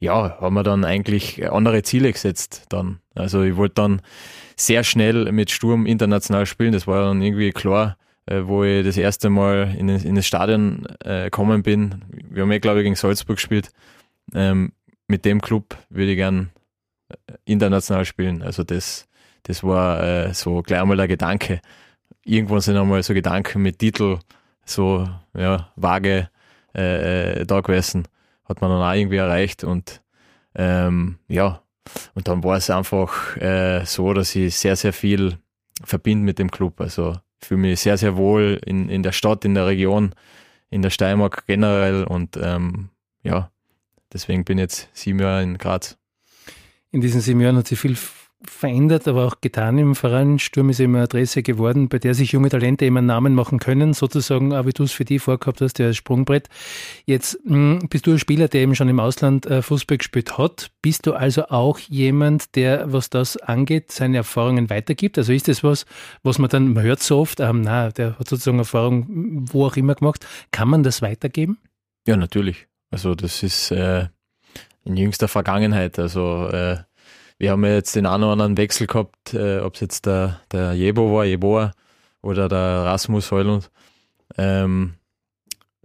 ja, 0.00 0.38
haben 0.38 0.54
wir 0.54 0.62
dann 0.64 0.84
eigentlich 0.84 1.50
andere 1.50 1.82
Ziele 1.82 2.12
gesetzt 2.12 2.66
dann. 2.68 3.00
Also 3.20 3.42
ich 3.42 3.56
wollte 3.56 3.74
dann 3.76 4.02
sehr 4.56 4.84
schnell 4.84 5.30
mit 5.32 5.50
Sturm 5.50 5.86
international 5.86 6.46
spielen. 6.46 6.72
Das 6.72 6.86
war 6.86 7.04
dann 7.04 7.22
irgendwie 7.22 7.50
klar, 7.50 7.96
äh, 8.26 8.42
wo 8.44 8.64
ich 8.64 8.84
das 8.84 8.96
erste 8.96 9.30
Mal 9.30 9.74
in, 9.78 9.88
in 9.88 10.14
das 10.14 10.26
Stadion 10.26 10.86
äh, 11.04 11.24
gekommen 11.24 11.62
bin. 11.62 12.02
Wir 12.28 12.42
haben 12.42 12.52
ja, 12.52 12.58
glaube 12.58 12.80
ich, 12.80 12.84
gegen 12.84 12.96
Salzburg 12.96 13.36
gespielt. 13.36 13.70
Ähm, 14.34 14.72
mit 15.06 15.24
dem 15.24 15.40
Club 15.40 15.76
würde 15.88 16.12
ich 16.12 16.16
gern 16.16 16.50
äh, 17.08 17.14
international 17.44 18.04
spielen. 18.04 18.42
Also 18.42 18.64
das, 18.64 19.08
das 19.44 19.62
war 19.64 20.34
so 20.34 20.62
gleich 20.62 20.80
einmal 20.80 20.98
der 20.98 21.08
Gedanke. 21.08 21.60
Irgendwann 22.24 22.60
sind 22.60 22.76
einmal 22.76 23.02
so 23.02 23.14
Gedanken 23.14 23.62
mit 23.62 23.78
Titel 23.78 24.18
so 24.64 25.08
ja, 25.34 25.72
vage 25.76 26.28
äh, 26.74 27.44
da 27.46 27.60
gewesen. 27.60 28.06
Hat 28.44 28.60
man 28.60 28.70
dann 28.70 28.82
auch 28.82 28.94
irgendwie 28.94 29.16
erreicht 29.16 29.64
und 29.64 30.02
ähm, 30.54 31.18
ja, 31.28 31.62
und 32.14 32.28
dann 32.28 32.42
war 32.44 32.56
es 32.56 32.70
einfach 32.70 33.36
äh, 33.36 33.84
so, 33.84 34.12
dass 34.12 34.34
ich 34.34 34.56
sehr, 34.56 34.76
sehr 34.76 34.92
viel 34.92 35.38
verbinde 35.82 36.24
mit 36.24 36.38
dem 36.38 36.50
Club. 36.50 36.80
Also 36.80 37.16
fühle 37.38 37.60
mich 37.60 37.80
sehr, 37.80 37.96
sehr 37.96 38.16
wohl 38.16 38.60
in, 38.64 38.88
in 38.88 39.02
der 39.02 39.12
Stadt, 39.12 39.44
in 39.44 39.54
der 39.54 39.66
Region, 39.66 40.14
in 40.70 40.82
der 40.82 40.90
Steiermark 40.90 41.46
generell 41.46 42.04
und 42.04 42.38
ähm, 42.40 42.90
ja, 43.22 43.50
deswegen 44.12 44.44
bin 44.44 44.58
ich 44.58 44.62
jetzt 44.62 44.88
sieben 44.92 45.20
Jahre 45.20 45.42
in 45.42 45.58
Graz. 45.58 45.98
In 46.90 47.00
diesen 47.00 47.20
sieben 47.20 47.40
Jahren 47.40 47.56
hat 47.56 47.68
sich 47.68 47.78
viel 47.78 47.96
verändert, 48.42 49.06
aber 49.06 49.26
auch 49.26 49.40
getan 49.40 49.78
im 49.78 49.94
Verein. 49.94 50.38
Sturm 50.38 50.70
ist 50.70 50.80
eben 50.80 50.94
eine 50.94 51.04
Adresse 51.04 51.42
geworden, 51.42 51.88
bei 51.88 51.98
der 51.98 52.14
sich 52.14 52.32
junge 52.32 52.48
Talente 52.48 52.86
einen 52.86 53.06
Namen 53.06 53.34
machen 53.34 53.58
können, 53.58 53.92
sozusagen, 53.92 54.54
auch 54.54 54.66
wie 54.66 54.72
du 54.72 54.84
es 54.84 54.92
für 54.92 55.04
die 55.04 55.18
vorgehabt 55.18 55.60
hast, 55.60 55.78
der 55.78 55.92
Sprungbrett. 55.92 56.48
Jetzt 57.04 57.38
mh, 57.44 57.80
hm, 57.80 57.88
bist 57.88 58.06
du 58.06 58.12
ein 58.12 58.18
Spieler, 58.18 58.48
der 58.48 58.62
eben 58.62 58.74
schon 58.74 58.88
im 58.88 58.98
Ausland 58.98 59.46
äh, 59.46 59.62
Fußball 59.62 59.98
gespielt 59.98 60.38
hat. 60.38 60.70
Bist 60.80 61.06
du 61.06 61.12
also 61.12 61.48
auch 61.48 61.78
jemand, 61.78 62.56
der, 62.56 62.92
was 62.92 63.10
das 63.10 63.36
angeht, 63.36 63.92
seine 63.92 64.18
Erfahrungen 64.18 64.70
weitergibt? 64.70 65.18
Also 65.18 65.32
ist 65.32 65.48
das 65.48 65.62
was, 65.62 65.84
was 66.22 66.38
man 66.38 66.48
dann, 66.48 66.72
man 66.72 66.82
hört 66.82 67.02
so 67.02 67.18
oft, 67.18 67.40
ähm, 67.40 67.60
na, 67.62 67.90
der 67.90 68.18
hat 68.18 68.28
sozusagen 68.28 68.58
Erfahrung 68.58 69.46
wo 69.52 69.66
auch 69.66 69.76
immer 69.76 69.94
gemacht. 69.94 70.26
Kann 70.50 70.68
man 70.68 70.82
das 70.82 71.02
weitergeben? 71.02 71.58
Ja, 72.06 72.16
natürlich. 72.16 72.66
Also 72.90 73.14
das 73.14 73.42
ist 73.42 73.70
äh, 73.70 74.08
in 74.84 74.96
jüngster 74.96 75.28
Vergangenheit. 75.28 75.98
Also 75.98 76.48
äh, 76.48 76.78
wir 77.40 77.52
haben 77.52 77.64
ja 77.64 77.72
jetzt 77.72 77.96
den 77.96 78.04
einen 78.04 78.22
oder 78.22 78.32
anderen 78.32 78.58
Wechsel 78.58 78.86
gehabt, 78.86 79.32
äh, 79.32 79.60
ob 79.60 79.74
es 79.74 79.80
jetzt 79.80 80.04
der, 80.04 80.40
der 80.52 80.74
Jebo 80.74 81.14
war, 81.14 81.24
Jeboa 81.24 81.72
oder 82.20 82.50
der 82.50 82.84
Rasmus 82.84 83.32
Heulund. 83.32 83.70
Ähm, 84.36 84.94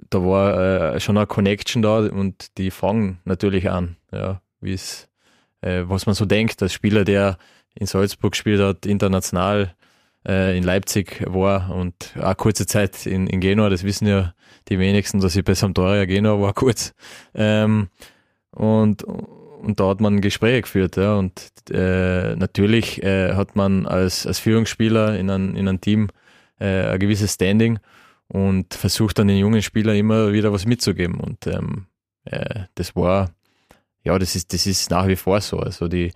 da 0.10 0.22
war 0.22 0.96
äh, 0.96 1.00
schon 1.00 1.18
eine 1.18 1.28
Connection 1.28 1.82
da 1.82 2.00
und 2.00 2.58
die 2.58 2.72
fangen 2.72 3.20
natürlich 3.24 3.70
an, 3.70 3.96
ja, 4.12 4.42
wie 4.60 4.74
es, 4.74 5.08
äh, 5.62 5.84
was 5.86 6.06
man 6.06 6.14
so 6.14 6.26
denkt, 6.26 6.62
als 6.62 6.74
Spieler, 6.74 7.06
der 7.06 7.38
in 7.74 7.88
Salzburg 7.88 8.34
gespielt 8.34 8.60
hat, 8.60 8.86
international 8.86 9.74
äh, 10.28 10.58
in 10.58 10.64
Leipzig 10.66 11.24
war 11.26 11.74
und 11.74 12.16
auch 12.22 12.36
kurze 12.36 12.66
Zeit 12.66 13.06
in, 13.06 13.28
in 13.28 13.40
Genua, 13.40 13.70
das 13.70 13.86
wissen 13.86 14.08
ja 14.08 14.34
die 14.68 14.78
wenigsten, 14.78 15.22
dass 15.22 15.38
ich 15.38 15.46
bei 15.46 15.54
Sampdoria 15.54 16.04
Genua 16.04 16.42
war 16.42 16.54
kurz. 16.54 16.94
Ähm, 17.34 17.88
und, 18.52 19.06
und 19.66 19.80
da 19.80 19.88
hat 19.90 20.00
man 20.00 20.22
Gespräche 20.22 20.62
geführt. 20.62 20.96
Ja, 20.96 21.16
und 21.16 21.52
äh, 21.72 22.36
natürlich 22.36 23.02
äh, 23.04 23.34
hat 23.34 23.56
man 23.56 23.88
als, 23.88 24.28
als 24.28 24.40
Führungsspieler 24.40 25.18
in 25.18 25.30
einem 25.30 25.56
in 25.56 25.68
ein 25.68 25.82
Team 25.82 26.10
äh, 26.60 26.86
ein 26.88 27.00
gewisses 27.00 27.34
Standing 27.34 27.80
und 28.28 28.74
versucht 28.76 29.18
dann 29.18 29.28
den 29.28 29.38
jungen 29.38 29.64
Spielern 29.64 29.96
immer 29.96 30.32
wieder 30.34 30.54
was 30.54 30.66
mitzugeben. 30.66 31.20
Und 31.20 31.48
ähm, 31.48 31.88
äh, 32.26 32.66
das 32.76 32.96
war, 32.96 33.32
ja, 34.04 34.18
das 34.20 34.36
ist, 34.36 34.54
das 34.54 34.68
ist 34.68 34.92
nach 34.92 35.08
wie 35.08 35.16
vor 35.16 35.42
so. 35.42 35.60
Also 35.60 35.88
die 35.88 36.12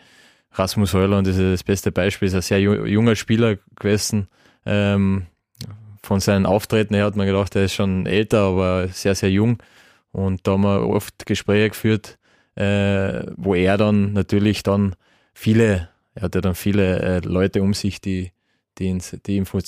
Rasmus 0.52 0.94
Heuland 0.94 1.28
ist 1.28 1.40
das 1.40 1.64
beste 1.64 1.92
Beispiel, 1.92 2.28
ist 2.28 2.36
ein 2.36 2.42
sehr 2.42 2.60
junger 2.60 3.16
Spieler 3.16 3.58
gewesen. 3.76 4.28
Ähm, 4.66 5.26
von 6.04 6.20
seinen 6.20 6.46
Auftreten 6.46 6.94
her 6.94 7.06
hat 7.06 7.16
man 7.16 7.28
gedacht, 7.28 7.56
er 7.56 7.66
ist 7.66 7.74
schon 7.74 8.06
älter, 8.06 8.42
aber 8.42 8.88
sehr, 8.90 9.16
sehr 9.16 9.32
jung. 9.32 9.58
Und 10.12 10.48
da 10.48 10.52
haben 10.52 10.62
wir 10.62 10.88
oft 10.88 11.26
Gespräche 11.26 11.70
geführt, 11.70 12.20
äh, 12.60 13.32
wo 13.38 13.56
er 13.56 13.78
dann 13.78 14.12
natürlich 14.14 14.64
dann 14.64 14.96
viele, 15.34 15.90
er 16.14 16.24
hat 16.24 16.36
ja 16.36 16.42
dann 16.42 16.56
viele 16.56 17.00
äh, 17.00 17.20
Leute 17.20 17.62
um 17.62 17.74
sich, 17.74 18.02
die, 18.02 18.32
die, 18.78 18.98
die 19.26 19.38
Info, 19.38 19.60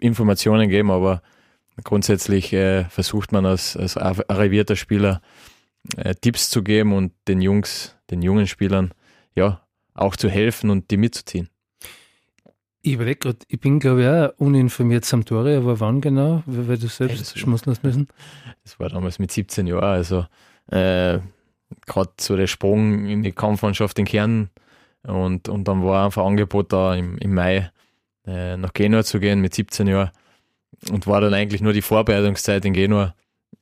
Informationen 0.00 0.70
geben, 0.70 0.90
aber 0.90 1.20
grundsätzlich 1.84 2.52
äh, 2.54 2.84
versucht 2.84 3.32
man 3.32 3.44
als, 3.44 3.76
als 3.76 3.98
arrivierter 3.98 4.76
Spieler 4.76 5.20
äh, 5.98 6.14
Tipps 6.14 6.48
zu 6.48 6.62
geben 6.62 6.94
und 6.94 7.12
den 7.28 7.42
Jungs, 7.42 7.94
den 8.10 8.22
jungen 8.22 8.46
Spielern, 8.46 8.92
ja, 9.34 9.60
auch 9.92 10.16
zu 10.16 10.30
helfen 10.30 10.70
und 10.70 10.90
die 10.90 10.96
mitzuziehen. 10.96 11.50
Ich 12.80 12.94
überlege 12.94 13.18
gerade, 13.18 13.38
ich 13.48 13.60
bin 13.60 13.80
glaube 13.80 14.02
ich 14.02 14.08
auch 14.08 14.30
uninformiert 14.38 15.04
Sampdoria, 15.04 15.58
aber 15.58 15.78
wann 15.80 16.00
genau? 16.00 16.42
Weil 16.46 16.78
du 16.78 16.88
selbst 16.88 17.34
hey, 17.34 17.40
schmunzeln 17.40 17.76
müssen. 17.82 18.08
Das 18.62 18.80
war 18.80 18.88
damals 18.88 19.18
mit 19.18 19.30
17 19.30 19.66
Jahren, 19.66 19.84
also 19.84 20.24
äh, 20.70 21.18
gerade 21.86 22.12
so 22.20 22.36
der 22.36 22.46
Sprung 22.46 23.06
in 23.06 23.22
die 23.22 23.32
Kampfmannschaft 23.32 23.98
in 23.98 24.04
Kern 24.04 24.50
und, 25.02 25.48
und 25.48 25.66
dann 25.66 25.84
war 25.84 26.06
einfach 26.06 26.24
Angebot 26.24 26.72
da 26.72 26.94
im, 26.94 27.18
im 27.18 27.34
Mai 27.34 27.70
äh, 28.26 28.56
nach 28.56 28.72
Genua 28.72 29.04
zu 29.04 29.20
gehen 29.20 29.40
mit 29.40 29.54
17 29.54 29.86
Jahren 29.86 30.10
und 30.90 31.06
war 31.06 31.20
dann 31.20 31.34
eigentlich 31.34 31.60
nur 31.60 31.72
die 31.72 31.82
Vorbereitungszeit 31.82 32.64
in 32.64 32.72
Genua 32.72 33.14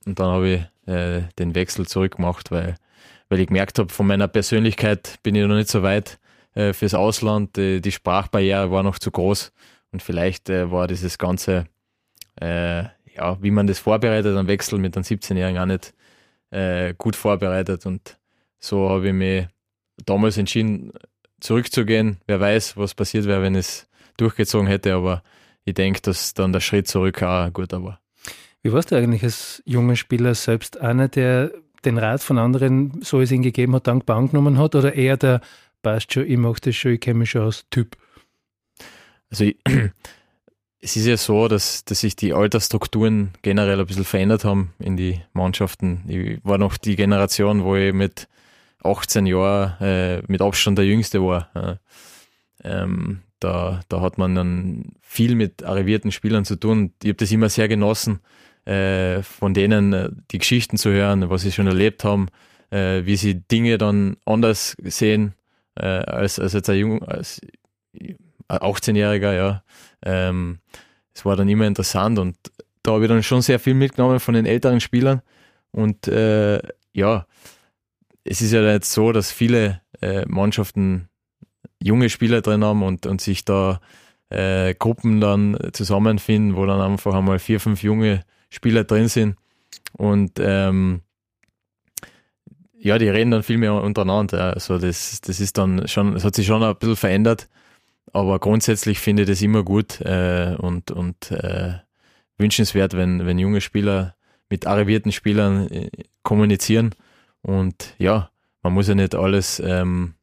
und 0.05 0.19
dann 0.19 0.27
habe 0.27 0.49
ich 0.49 0.89
äh, 0.89 1.21
den 1.37 1.55
Wechsel 1.55 1.87
zurückgemacht, 1.87 2.51
weil, 2.51 2.75
weil 3.29 3.39
ich 3.39 3.47
gemerkt 3.47 3.79
habe, 3.79 3.93
von 3.93 4.07
meiner 4.07 4.27
Persönlichkeit 4.27 5.19
bin 5.23 5.35
ich 5.35 5.45
noch 5.45 5.55
nicht 5.55 5.69
so 5.69 5.83
weit 5.83 6.19
äh, 6.55 6.73
fürs 6.73 6.93
Ausland. 6.93 7.55
Die, 7.57 7.81
die, 7.81 7.91
Sprachbarriere 7.91 8.71
war 8.71 8.83
noch 8.83 8.99
zu 8.99 9.11
groß 9.11 9.51
und 9.91 10.01
vielleicht 10.01 10.49
äh, 10.49 10.71
war 10.71 10.87
dieses 10.87 11.17
ganze, 11.17 11.65
äh, 12.41 12.83
ja, 13.15 13.41
wie 13.41 13.51
man 13.51 13.67
das 13.67 13.79
vorbereitet, 13.79 14.35
ein 14.35 14.47
Wechsel 14.47 14.79
mit 14.79 14.95
einem 14.95 15.03
17-Jährigen 15.03 15.59
auch 15.59 15.65
nicht 15.65 15.93
äh, 16.51 16.93
gut 16.97 17.15
vorbereitet 17.15 17.85
und 17.85 18.17
so 18.59 18.89
habe 18.89 19.07
ich 19.07 19.13
mich 19.13 19.47
damals 20.05 20.37
entschieden, 20.37 20.91
zurückzugehen. 21.39 22.17
Wer 22.27 22.39
weiß, 22.39 22.77
was 22.77 22.93
passiert 22.93 23.25
wäre, 23.25 23.41
wenn 23.41 23.55
es 23.55 23.87
durchgezogen 24.17 24.67
hätte, 24.67 24.93
aber 24.93 25.23
ich 25.63 25.73
denke, 25.73 26.01
dass 26.01 26.33
dann 26.33 26.51
der 26.51 26.59
Schritt 26.59 26.87
zurück 26.87 27.21
auch 27.23 27.51
gut 27.53 27.71
war. 27.71 28.01
Wie 28.61 28.73
warst 28.73 28.91
du 28.91 28.97
eigentlich 28.97 29.23
als 29.23 29.63
junger 29.65 29.95
Spieler 29.95 30.35
selbst 30.35 30.79
einer, 30.81 31.07
der 31.07 31.51
den 31.85 31.97
Rat 31.97 32.21
von 32.21 32.37
anderen, 32.37 33.01
so 33.01 33.21
es 33.21 33.31
ihn 33.31 33.41
gegeben 33.41 33.75
hat, 33.75 33.87
dankbar 33.87 34.17
angenommen 34.17 34.57
hat 34.57 34.75
oder 34.75 34.93
eher 34.93 35.15
der 35.15 35.39
passt 35.81 36.13
schon, 36.13 36.25
ich 36.25 36.37
mache 36.37 36.59
das 36.61 36.75
schon, 36.75 36.91
ich 36.91 36.99
kenne 36.99 37.19
mich 37.19 37.31
schon 37.31 37.43
aus 37.43 37.65
Typ? 37.69 37.95
Also 39.29 39.45
ich, 39.45 39.57
es 40.81 40.95
ist 40.95 41.05
ja 41.05 41.17
so, 41.17 41.47
dass, 41.47 41.83
dass 41.83 42.01
sich 42.01 42.15
die 42.15 42.33
Altersstrukturen 42.33 43.31
generell 43.41 43.79
ein 43.79 43.85
bisschen 43.85 44.05
verändert 44.05 44.45
haben 44.45 44.73
in 44.79 44.95
die 44.95 45.21
Mannschaften. 45.33 46.03
Ich 46.07 46.39
war 46.43 46.57
noch 46.57 46.77
die 46.77 46.95
Generation, 46.95 47.63
wo 47.63 47.75
ich 47.75 47.93
mit 47.93 48.27
18 48.83 49.25
Jahren 49.25 49.81
äh, 49.81 50.21
mit 50.27 50.41
Abstand 50.41 50.77
der 50.77 50.85
Jüngste 50.85 51.21
war. 51.21 51.49
Äh, 51.53 51.75
ähm, 52.63 53.19
da, 53.39 53.81
da 53.89 54.01
hat 54.01 54.17
man 54.17 54.35
dann 54.35 54.93
viel 55.01 55.35
mit 55.35 55.63
arrivierten 55.63 56.11
Spielern 56.11 56.45
zu 56.45 56.55
tun. 56.55 56.93
Ich 57.03 57.09
habe 57.09 57.17
das 57.17 57.31
immer 57.31 57.49
sehr 57.49 57.67
genossen, 57.67 58.19
äh, 58.65 59.21
von 59.21 59.53
denen 59.53 59.93
äh, 59.93 60.09
die 60.31 60.37
Geschichten 60.37 60.77
zu 60.77 60.91
hören, 60.91 61.29
was 61.29 61.41
sie 61.41 61.51
schon 61.51 61.67
erlebt 61.67 62.03
haben, 62.03 62.27
äh, 62.69 63.05
wie 63.05 63.17
sie 63.17 63.35
Dinge 63.35 63.77
dann 63.77 64.17
anders 64.25 64.77
sehen 64.83 65.33
äh, 65.75 65.85
als, 65.85 66.39
als 66.39 66.53
jetzt 66.53 66.69
ein 66.69 66.77
Jung, 66.77 67.03
als 67.03 67.41
18-Jähriger, 68.49 69.33
ja. 69.33 69.63
Ähm, 70.03 70.59
es 71.13 71.25
war 71.25 71.35
dann 71.35 71.49
immer 71.49 71.67
interessant 71.67 72.19
und 72.19 72.37
da 72.83 72.93
habe 72.93 73.03
ich 73.03 73.09
dann 73.09 73.23
schon 73.23 73.41
sehr 73.41 73.59
viel 73.59 73.73
mitgenommen 73.73 74.19
von 74.19 74.33
den 74.33 74.45
älteren 74.45 74.79
Spielern. 74.79 75.21
Und 75.71 76.07
äh, 76.07 76.61
ja, 76.93 77.25
es 78.23 78.41
ist 78.41 78.53
ja 78.53 78.61
jetzt 78.61 78.91
so, 78.91 79.11
dass 79.11 79.31
viele 79.31 79.81
äh, 80.01 80.25
Mannschaften 80.27 81.09
junge 81.81 82.09
Spieler 82.09 82.41
drin 82.41 82.63
haben 82.63 82.83
und, 82.83 83.05
und 83.05 83.21
sich 83.21 83.45
da 83.45 83.79
äh, 84.29 84.73
Gruppen 84.75 85.21
dann 85.21 85.57
zusammenfinden, 85.73 86.55
wo 86.55 86.65
dann 86.65 86.81
einfach 86.81 87.13
einmal 87.13 87.39
vier, 87.39 87.59
fünf 87.59 87.83
junge 87.83 88.23
Spieler 88.49 88.83
drin 88.83 89.07
sind. 89.07 89.35
Und 89.93 90.39
ähm, 90.39 91.01
ja, 92.77 92.97
die 92.97 93.09
reden 93.09 93.31
dann 93.31 93.43
viel 93.43 93.57
mehr 93.57 93.73
untereinander. 93.73 94.53
Also 94.53 94.77
das, 94.77 95.19
das 95.21 95.39
ist 95.39 95.57
dann 95.57 95.87
schon, 95.87 96.15
es 96.15 96.23
hat 96.23 96.35
sich 96.35 96.47
schon 96.47 96.63
ein 96.63 96.75
bisschen 96.75 96.95
verändert. 96.95 97.49
Aber 98.13 98.39
grundsätzlich 98.39 98.99
finde 98.99 99.23
ich 99.23 99.29
das 99.29 99.41
immer 99.41 99.63
gut 99.63 100.01
äh, 100.01 100.55
und, 100.57 100.91
und 100.91 101.31
äh, 101.31 101.75
wünschenswert, 102.37 102.95
wenn, 102.95 103.25
wenn 103.25 103.37
junge 103.37 103.61
Spieler 103.61 104.15
mit 104.49 104.65
arrivierten 104.65 105.11
Spielern 105.11 105.67
äh, 105.69 105.89
kommunizieren. 106.23 106.95
Und 107.41 107.93
ja, 107.97 108.31
man 108.63 108.73
muss 108.73 108.87
ja 108.87 108.95
nicht 108.95 109.15
alles 109.15 109.59
ähm, 109.59 110.15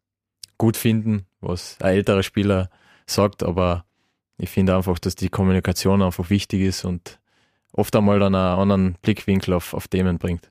gut 0.58 0.76
finden, 0.76 1.26
was 1.40 1.76
ein 1.80 1.94
älterer 1.94 2.22
Spieler 2.22 2.70
sagt, 3.06 3.42
aber 3.42 3.84
ich 4.38 4.50
finde 4.50 4.76
einfach, 4.76 4.98
dass 4.98 5.14
die 5.14 5.28
Kommunikation 5.28 6.02
einfach 6.02 6.28
wichtig 6.28 6.62
ist 6.62 6.84
und 6.84 7.18
oft 7.72 7.94
einmal 7.96 8.18
dann 8.18 8.34
einen 8.34 8.58
anderen 8.58 8.96
Blickwinkel 9.00 9.54
auf, 9.54 9.74
auf 9.74 9.88
Themen 9.88 10.18
bringt. 10.18 10.50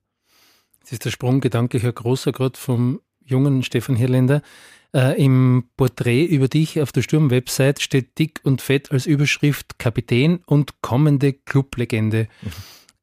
Das 0.81 0.91
ist 0.91 1.05
der 1.05 1.11
Sprung 1.11 1.41
gedanklicher 1.41 1.91
großer, 1.91 2.31
gerade 2.31 2.57
vom 2.57 3.01
jungen 3.25 3.63
Stefan 3.63 3.95
Hirländer. 3.95 4.41
Äh, 4.93 5.21
Im 5.21 5.65
Porträt 5.75 6.25
über 6.25 6.47
dich 6.47 6.81
auf 6.81 6.91
der 6.91 7.01
Sturm-Website 7.01 7.81
steht 7.81 8.17
dick 8.17 8.39
und 8.43 8.61
fett 8.61 8.91
als 8.91 9.05
Überschrift 9.05 9.77
Kapitän 9.77 10.39
und 10.45 10.81
kommende 10.81 11.33
Clublegende. 11.33 12.27
Mhm. 12.41 12.49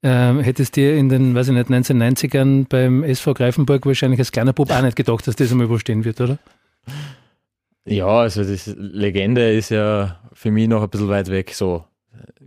Ähm, 0.04 0.40
hättest 0.40 0.74
dir 0.76 0.96
in 0.96 1.08
den, 1.08 1.34
weiß 1.34 1.48
ich 1.48 1.54
nicht, 1.54 1.68
1990ern 1.68 2.66
beim 2.68 3.04
SV 3.04 3.34
Greifenburg 3.34 3.86
wahrscheinlich 3.86 4.18
als 4.18 4.32
kleiner 4.32 4.52
Bub 4.52 4.70
auch 4.70 4.82
nicht 4.82 4.96
gedacht, 4.96 5.26
dass 5.26 5.36
das 5.36 5.52
einmal 5.52 5.68
wo 5.68 5.78
stehen 5.78 6.04
wird, 6.04 6.20
oder? 6.20 6.38
Ja, 7.84 8.06
also 8.06 8.42
das 8.42 8.66
Legende 8.76 9.52
ist 9.52 9.70
ja 9.70 10.20
für 10.32 10.50
mich 10.50 10.68
noch 10.68 10.82
ein 10.82 10.90
bisschen 10.90 11.08
weit 11.08 11.28
weg, 11.28 11.52
so 11.54 11.84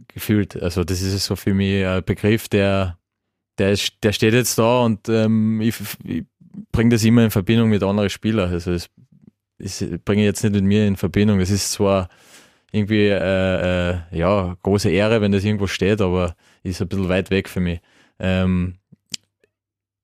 gefühlt. 0.07 0.61
Also 0.61 0.83
das 0.83 1.01
ist 1.01 1.25
so 1.25 1.35
für 1.35 1.53
mich 1.53 1.85
ein 1.85 2.03
Begriff, 2.03 2.47
der, 2.49 2.97
der, 3.57 3.71
ist, 3.71 3.93
der 4.03 4.11
steht 4.11 4.33
jetzt 4.33 4.57
da 4.57 4.81
und 4.81 5.07
ähm, 5.07 5.61
ich, 5.61 5.75
ich 6.03 6.23
bringe 6.71 6.91
das 6.91 7.03
immer 7.03 7.23
in 7.23 7.31
Verbindung 7.31 7.69
mit 7.69 7.83
anderen 7.83 8.09
Spielern. 8.09 8.51
Also 8.51 8.71
das, 8.71 8.89
bringe 10.03 10.21
ich 10.21 10.25
jetzt 10.25 10.43
nicht 10.43 10.53
mit 10.53 10.63
mir 10.63 10.87
in 10.87 10.95
Verbindung. 10.95 11.39
Das 11.39 11.49
ist 11.49 11.71
zwar 11.71 12.09
irgendwie 12.71 13.07
äh, 13.07 13.91
äh, 13.91 13.97
ja 14.11 14.57
große 14.63 14.89
Ehre, 14.89 15.21
wenn 15.21 15.31
das 15.31 15.43
irgendwo 15.43 15.67
steht, 15.67 16.01
aber 16.01 16.35
ist 16.63 16.81
ein 16.81 16.87
bisschen 16.87 17.09
weit 17.09 17.31
weg 17.31 17.47
für 17.47 17.61
mich. 17.61 17.79
Ähm, 18.19 18.75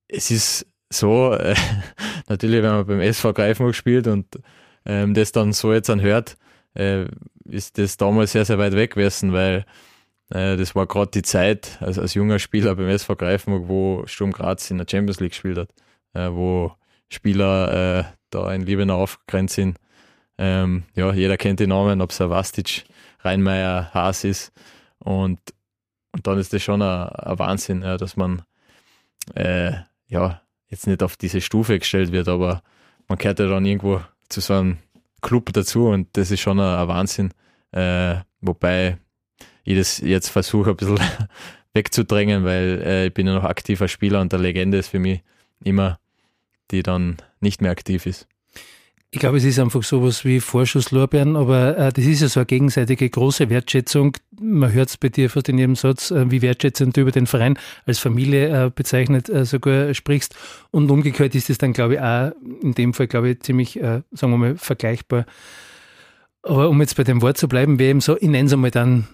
es 0.08 0.32
ist 0.32 0.66
so, 0.90 1.34
äh, 1.34 1.56
natürlich, 2.30 2.62
wenn 2.64 2.72
man 2.72 2.86
beim 2.86 3.02
SV 3.02 3.34
Greifenburg 3.34 3.76
spielt 3.76 4.08
und 4.08 4.40
ähm, 4.86 5.14
das 5.14 5.32
dann 5.32 5.54
so 5.54 5.74
jetzt 5.74 5.90
anhört, 5.90 6.38
äh, 6.76 7.06
ist 7.46 7.78
das 7.78 7.98
damals 7.98 8.32
sehr, 8.32 8.46
sehr 8.46 8.58
weit 8.58 8.74
weg 8.74 8.94
gewesen, 8.94 9.34
weil 9.34 9.66
äh, 10.30 10.58
das 10.58 10.76
war 10.76 10.88
gerade 10.88 11.12
die 11.12 11.22
Zeit 11.22 11.78
als, 11.82 12.00
als 12.00 12.14
junger 12.14 12.40
Spieler 12.40 12.76
beim 12.76 12.88
SV 12.88 13.16
Greifenburg, 13.16 13.68
wo 13.68 14.04
Sturm 14.06 14.32
Graz 14.32 14.70
in 14.72 14.78
der 14.78 14.88
Champions 14.90 15.20
League 15.20 15.32
gespielt 15.32 15.58
hat, 15.58 15.70
äh, 16.14 16.30
wo 16.32 16.74
Spieler 17.10 18.00
äh, 18.00 18.04
da 18.30 18.54
in 18.54 18.62
Liebenau 18.62 19.02
aufgegrenzt 19.02 19.56
sind. 19.56 19.78
Ähm, 20.38 20.84
ja, 20.96 21.14
jeder 21.14 21.38
kennt 21.38 21.60
die 21.60 21.68
Namen, 21.68 22.02
ob 22.02 22.12
es 22.12 22.20
Vastic, 22.20 22.86
Rheinmeier, 23.20 23.94
Haas 23.94 24.24
ist. 24.24 24.52
Und, 25.00 25.40
und 26.14 26.26
dann 26.26 26.38
ist 26.38 26.54
das 26.54 26.64
schon 26.64 26.82
ein, 26.82 27.10
Wahnsinn, 27.38 27.82
ja, 27.82 27.98
dass 27.98 28.16
man 28.16 28.44
äh, 29.36 29.74
ja 30.08 30.42
jetzt 30.68 30.88
nicht 30.88 31.04
auf 31.04 31.18
diese 31.18 31.42
Stufe 31.42 31.78
gestellt 31.78 32.12
wird, 32.12 32.28
aber 32.28 32.64
man 33.08 33.18
gehört 33.18 33.40
ja 33.40 33.48
dann 33.48 33.66
irgendwo 33.66 34.02
zu 34.30 34.40
so 34.42 34.54
einem 34.54 34.78
Club 35.22 35.52
dazu 35.54 35.88
und 35.88 36.08
das 36.14 36.32
ist 36.32 36.40
schon 36.40 36.60
ein, 36.60 36.80
ein 36.80 36.88
Wahnsinn. 36.88 37.34
Äh, 37.72 38.16
wobei 38.40 38.98
ich 39.64 39.78
das 39.78 40.00
jetzt 40.00 40.30
versuche 40.30 40.72
ein 40.72 40.76
bisschen 40.76 41.00
wegzudrängen, 41.74 42.44
weil 42.44 42.82
äh, 42.84 43.06
ich 43.08 43.14
bin 43.14 43.28
ja 43.28 43.34
noch 43.34 43.44
aktiver 43.44 43.88
Spieler 43.88 44.22
und 44.22 44.32
der 44.32 44.40
Legende 44.40 44.78
ist 44.78 44.90
für 44.90 45.00
mich 45.00 45.22
immer, 45.64 46.00
die 46.72 46.84
dann 46.84 47.18
nicht 47.40 47.62
mehr 47.62 47.72
aktiv 47.72 48.06
ist. 48.06 48.28
Ich 49.14 49.20
glaube, 49.20 49.38
es 49.38 49.44
ist 49.44 49.60
einfach 49.60 49.84
sowas 49.84 50.24
wie 50.24 50.40
Vorschusslorbeeren, 50.40 51.36
aber 51.36 51.78
äh, 51.78 51.92
das 51.92 52.06
ist 52.06 52.22
ja 52.22 52.30
so 52.30 52.40
eine 52.40 52.46
gegenseitige 52.46 53.10
große 53.10 53.50
Wertschätzung. 53.50 54.16
Man 54.40 54.72
hört 54.72 54.88
es 54.88 54.96
bei 54.96 55.10
dir 55.10 55.30
fast 55.30 55.50
in 55.50 55.58
jedem 55.58 55.76
Satz, 55.76 56.12
äh, 56.12 56.32
wie 56.32 56.42
wertschätzend 56.42 56.96
du 56.96 57.02
über 57.02 57.12
den 57.12 57.28
Verein 57.28 57.60
als 57.86 58.00
Familie 58.00 58.68
äh, 58.68 58.72
bezeichnet 58.74 59.28
äh, 59.28 59.44
sogar 59.44 59.94
sprichst. 59.94 60.34
Und 60.72 60.90
umgekehrt 60.90 61.36
ist 61.36 61.50
es 61.50 61.58
dann, 61.58 61.74
glaube 61.74 61.96
ich, 61.96 62.00
auch 62.00 62.32
in 62.62 62.74
dem 62.74 62.94
Fall, 62.94 63.08
glaube 63.08 63.32
ich, 63.32 63.42
ziemlich, 63.42 63.76
äh, 63.82 64.02
sagen 64.14 64.32
wir 64.32 64.38
mal, 64.38 64.56
vergleichbar 64.56 65.26
aber 66.44 66.70
um 66.70 66.82
jetzt 66.82 66.98
bei 66.98 67.04
dem 67.04 67.22
Wort 67.22 67.38
zu 67.38 67.48
bleiben, 67.48 67.78
wer 67.78 67.90
eben 67.90 68.02
so, 68.02 68.18
ich 68.18 68.28
nenne 68.28 68.48
es 68.48 68.54
einmal 68.54 68.72
dann, 68.72 69.08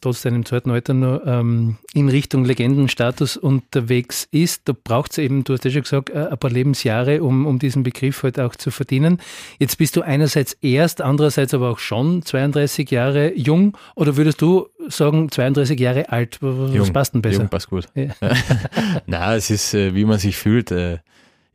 trotz 0.00 0.22
deinem 0.22 0.44
zweiten 0.44 0.70
Alter 0.70 0.94
noch, 0.94 1.20
ähm, 1.24 1.76
in 1.94 2.08
Richtung 2.08 2.44
Legendenstatus 2.44 3.36
unterwegs 3.36 4.26
ist, 4.32 4.62
da 4.68 4.72
braucht 4.72 5.12
es 5.12 5.18
eben, 5.18 5.44
du 5.44 5.52
hast 5.52 5.64
ja 5.64 5.70
schon 5.70 5.82
gesagt, 5.82 6.10
äh, 6.10 6.26
ein 6.26 6.38
paar 6.38 6.50
Lebensjahre, 6.50 7.22
um, 7.22 7.46
um 7.46 7.60
diesen 7.60 7.84
Begriff 7.84 8.24
halt 8.24 8.40
auch 8.40 8.56
zu 8.56 8.72
verdienen. 8.72 9.18
Jetzt 9.60 9.78
bist 9.78 9.94
du 9.94 10.02
einerseits 10.02 10.54
erst, 10.54 11.00
andererseits 11.00 11.54
aber 11.54 11.70
auch 11.70 11.78
schon 11.78 12.22
32 12.22 12.90
Jahre 12.90 13.32
jung, 13.36 13.76
oder 13.94 14.16
würdest 14.16 14.42
du 14.42 14.66
sagen 14.88 15.30
32 15.30 15.78
Jahre 15.78 16.10
alt? 16.10 16.38
Was 16.40 16.74
jung, 16.74 16.92
passt 16.92 17.14
denn 17.14 17.22
besser? 17.22 17.42
Jung 17.42 17.48
passt 17.48 17.70
gut. 17.70 17.86
Ja. 17.94 18.08
Na, 19.06 19.36
es 19.36 19.50
ist, 19.50 19.72
äh, 19.74 19.94
wie 19.94 20.04
man 20.04 20.18
sich 20.18 20.36
fühlt. 20.36 20.72
Äh, 20.72 20.98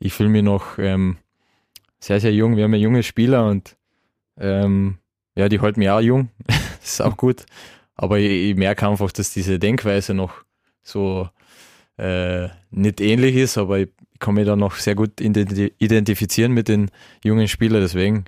ich 0.00 0.14
fühle 0.14 0.30
mich 0.30 0.42
noch 0.42 0.78
ähm, 0.78 1.18
sehr, 2.00 2.20
sehr 2.20 2.32
jung. 2.32 2.56
Wir 2.56 2.64
haben 2.64 2.72
ja 2.72 2.80
junge 2.80 3.02
Spieler 3.02 3.46
und 3.46 3.76
ähm, 4.38 4.98
ja, 5.38 5.48
die 5.48 5.60
halten 5.60 5.78
mich 5.78 5.88
auch 5.88 6.00
jung. 6.00 6.30
das 6.46 6.94
ist 6.94 7.00
auch 7.00 7.16
gut. 7.16 7.46
Aber 7.94 8.18
ich, 8.18 8.50
ich, 8.50 8.56
merke 8.56 8.88
einfach, 8.88 9.12
dass 9.12 9.32
diese 9.32 9.60
Denkweise 9.60 10.12
noch 10.12 10.44
so 10.82 11.28
äh, 11.96 12.48
nicht 12.70 13.00
ähnlich 13.00 13.36
ist, 13.36 13.56
aber 13.56 13.78
ich 13.78 13.88
kann 14.18 14.34
mich 14.34 14.46
da 14.46 14.56
noch 14.56 14.74
sehr 14.74 14.96
gut 14.96 15.20
identifizieren 15.20 16.52
mit 16.52 16.66
den 16.66 16.90
jungen 17.22 17.46
Spielern. 17.46 17.80
Deswegen 17.80 18.24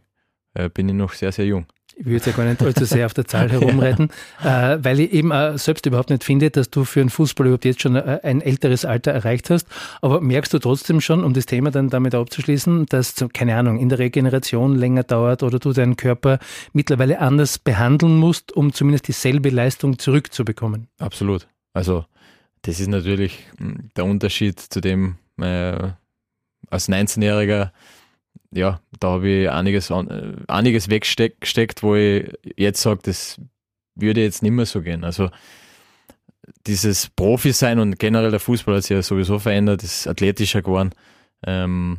äh, 0.55 0.69
bin 0.69 0.89
ich 0.89 0.95
noch 0.95 1.13
sehr, 1.13 1.33
sehr 1.33 1.47
jung 1.47 1.67
ich 2.01 2.07
würde 2.07 2.31
ja 2.31 2.33
gar 2.37 2.45
nicht 2.45 2.63
allzu 2.63 2.87
sehr 2.87 3.05
auf 3.05 3.13
der 3.13 3.27
Zahl 3.27 3.51
herumreiten, 3.53 4.09
äh, 4.43 4.79
weil 4.81 5.01
ich 5.01 5.13
eben 5.13 5.31
äh, 5.33 5.59
selbst 5.59 5.85
überhaupt 5.85 6.09
nicht 6.09 6.25
finde, 6.25 6.51
dass 6.51 6.71
du 6.71 6.85
für 6.85 7.01
einen 7.01 7.11
Fußball 7.11 7.47
überhaupt 7.47 7.67
jetzt 7.67 7.83
schon 7.83 7.95
äh, 7.95 8.21
ein 8.23 8.41
älteres 8.41 8.87
Alter 8.87 9.13
erreicht 9.13 9.51
hast. 9.51 9.67
Aber 10.01 10.23
merkst 10.23 10.53
du 10.55 10.59
trotzdem 10.59 11.03
schon, 11.03 11.23
um 11.23 11.35
das 11.35 11.45
Thema 11.45 11.71
dann 11.71 11.91
damit 11.91 12.15
abzuschließen, 12.15 12.87
dass, 12.87 13.15
keine 13.35 13.57
Ahnung, 13.57 13.79
in 13.79 13.91
der 13.91 13.99
Regeneration 13.99 14.77
länger 14.77 15.03
dauert 15.03 15.43
oder 15.43 15.59
du 15.59 15.73
deinen 15.73 15.97
Körper 15.97 16.39
mittlerweile 16.73 17.21
anders 17.21 17.59
behandeln 17.59 18.17
musst, 18.17 18.53
um 18.53 18.73
zumindest 18.73 19.09
dieselbe 19.09 19.51
Leistung 19.51 19.99
zurückzubekommen? 19.99 20.87
Absolut. 20.99 21.49
Also, 21.75 22.07
das 22.63 22.81
ist 22.81 22.89
natürlich 22.89 23.47
hm, 23.59 23.91
der 23.95 24.07
Unterschied 24.07 24.59
zu 24.59 24.81
dem, 24.81 25.17
äh, 25.39 25.91
als 26.71 26.89
19-Jähriger 26.89 27.73
ja, 28.53 28.81
da 28.99 29.09
habe 29.11 29.29
ich 29.29 29.51
einiges, 29.51 29.91
äh, 29.91 30.33
einiges 30.49 30.89
weggesteckt, 30.91 31.83
wo 31.83 31.95
ich 31.95 32.33
jetzt 32.57 32.83
sage, 32.83 33.01
das 33.03 33.41
würde 33.95 34.23
jetzt 34.23 34.43
nicht 34.43 34.53
mehr 34.53 34.67
so 34.67 34.83
gehen. 34.83 35.05
Also 35.05 35.31
dieses 36.67 37.09
Profi 37.09 37.53
sein 37.53 37.79
und 37.79 37.99
generell 37.99 38.31
der 38.31 38.41
Fußball 38.41 38.77
hat 38.77 38.83
sich 38.83 38.95
ja 38.95 39.03
sowieso 39.03 39.39
verändert, 39.39 39.83
ist 39.83 40.07
athletischer 40.07 40.63
geworden. 40.63 40.91
Ähm, 41.47 41.99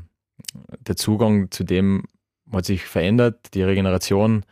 der 0.79 0.95
Zugang 0.95 1.51
zu 1.51 1.63
dem 1.63 2.03
hat 2.51 2.65
sich 2.65 2.83
verändert, 2.83 3.53
die 3.53 3.63
Regeneration 3.63 4.43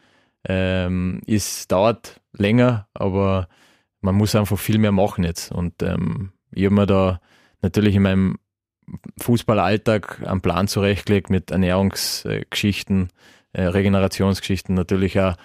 ähm, 0.45 1.21
ist, 1.25 1.71
dauert 1.71 2.21
länger, 2.31 2.87
aber 2.93 3.49
man 4.01 4.15
muss 4.15 4.35
einfach 4.35 4.57
viel 4.57 4.77
mehr 4.77 4.93
machen 4.93 5.23
jetzt. 5.23 5.51
Und 5.51 5.83
ähm, 5.83 6.31
ich 6.51 6.65
habe 6.65 6.75
mir 6.75 6.85
da 6.85 7.19
natürlich 7.61 7.95
in 7.95 8.03
meinem 8.03 8.37
Fußballalltag 9.19 10.21
einen 10.25 10.41
Plan 10.41 10.67
zurechtgelegt 10.67 11.29
mit 11.29 11.51
Ernährungsgeschichten, 11.51 13.09
äh, 13.53 13.63
Regenerationsgeschichten, 13.63 14.75
natürlich 14.75 15.19
auch 15.19 15.35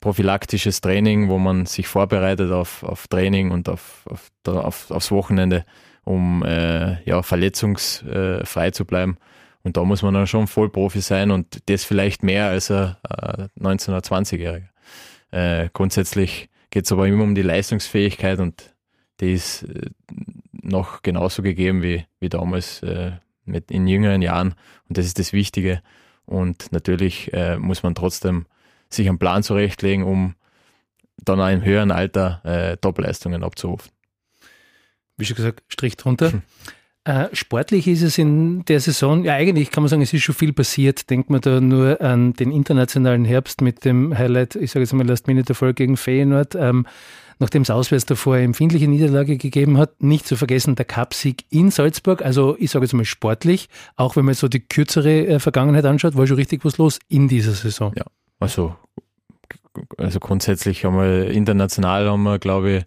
prophylaktisches 0.00 0.80
Training, 0.80 1.28
wo 1.28 1.38
man 1.38 1.66
sich 1.66 1.88
vorbereitet 1.88 2.52
auf, 2.52 2.82
auf 2.82 3.08
Training 3.08 3.50
und 3.50 3.68
auf, 3.68 4.06
auf, 4.06 4.30
auf 4.46 4.90
aufs 4.90 5.10
Wochenende, 5.10 5.64
um 6.04 6.44
äh, 6.44 7.02
ja, 7.02 7.22
verletzungsfrei 7.22 8.70
zu 8.70 8.84
bleiben. 8.84 9.18
Und 9.62 9.76
da 9.76 9.84
muss 9.84 10.02
man 10.02 10.14
dann 10.14 10.26
schon 10.26 10.46
Vollprofi 10.46 11.00
sein 11.00 11.30
und 11.30 11.68
das 11.68 11.84
vielleicht 11.84 12.22
mehr 12.22 12.46
als 12.46 12.70
ein 12.70 12.96
äh, 13.10 13.48
19- 13.60 13.88
oder 13.88 13.98
20-Jähriger. 13.98 14.68
Äh, 15.30 15.68
grundsätzlich 15.72 16.48
geht 16.70 16.84
es 16.84 16.92
aber 16.92 17.06
immer 17.06 17.24
um 17.24 17.34
die 17.34 17.42
Leistungsfähigkeit 17.42 18.38
und 18.38 18.74
die 19.20 19.32
ist 19.32 19.64
äh, 19.64 19.90
noch 20.68 21.02
genauso 21.02 21.42
gegeben 21.42 21.82
wie, 21.82 22.04
wie 22.20 22.28
damals 22.28 22.82
äh, 22.82 23.12
mit 23.44 23.70
in 23.70 23.86
jüngeren 23.86 24.22
Jahren. 24.22 24.54
Und 24.88 24.98
das 24.98 25.06
ist 25.06 25.18
das 25.18 25.32
Wichtige. 25.32 25.82
Und 26.26 26.72
natürlich 26.72 27.32
äh, 27.32 27.58
muss 27.58 27.82
man 27.82 27.94
trotzdem 27.94 28.46
sich 28.90 29.08
einen 29.08 29.18
Plan 29.18 29.42
zurechtlegen, 29.42 30.04
um 30.04 30.34
dann 31.24 31.40
auch 31.40 31.48
im 31.48 31.64
höheren 31.64 31.90
Alter 31.90 32.40
äh, 32.44 32.76
Topleistungen 32.76 33.42
abzurufen. 33.42 33.90
Wie 35.16 35.24
schon 35.24 35.36
gesagt, 35.36 35.62
Strich 35.68 35.96
drunter. 35.96 36.32
Hm. 36.32 36.42
Äh, 37.04 37.34
sportlich 37.34 37.88
ist 37.88 38.02
es 38.02 38.18
in 38.18 38.64
der 38.66 38.80
Saison, 38.80 39.24
ja 39.24 39.32
eigentlich 39.34 39.70
kann 39.70 39.82
man 39.82 39.88
sagen, 39.88 40.02
es 40.02 40.12
ist 40.12 40.22
schon 40.22 40.34
viel 40.34 40.52
passiert. 40.52 41.08
Denkt 41.08 41.30
man 41.30 41.40
da 41.40 41.60
nur 41.60 42.00
an 42.02 42.34
den 42.34 42.52
internationalen 42.52 43.24
Herbst 43.24 43.62
mit 43.62 43.84
dem 43.84 44.16
Highlight, 44.16 44.56
ich 44.56 44.70
sage 44.70 44.84
jetzt 44.84 44.92
mal 44.92 45.06
Last-Minute-Erfolg 45.06 45.76
gegen 45.76 45.96
Feyenoord. 45.96 46.54
Ähm, 46.54 46.86
nachdem 47.38 47.62
es 47.62 47.70
auswärts 47.70 48.06
davor 48.06 48.34
eine 48.34 48.44
empfindliche 48.44 48.88
Niederlage 48.88 49.36
gegeben 49.36 49.78
hat. 49.78 50.02
Nicht 50.02 50.26
zu 50.26 50.36
vergessen 50.36 50.76
der 50.76 50.84
Cupsieg 50.84 51.44
in 51.50 51.70
Salzburg, 51.70 52.22
also 52.22 52.56
ich 52.58 52.70
sage 52.70 52.84
jetzt 52.84 52.92
mal 52.94 53.04
sportlich, 53.04 53.68
auch 53.96 54.16
wenn 54.16 54.24
man 54.24 54.34
so 54.34 54.48
die 54.48 54.60
kürzere 54.60 55.26
äh, 55.26 55.38
Vergangenheit 55.38 55.84
anschaut, 55.84 56.16
war 56.16 56.26
schon 56.26 56.36
richtig 56.36 56.64
was 56.64 56.78
los 56.78 56.98
in 57.08 57.28
dieser 57.28 57.52
Saison. 57.52 57.92
Ja, 57.96 58.04
also, 58.40 58.76
also 59.96 60.20
grundsätzlich 60.20 60.84
haben 60.84 60.96
wir 60.96 61.30
international 61.30 62.08
haben 62.08 62.22
wir, 62.22 62.38
glaube 62.38 62.70
ich, 62.70 62.84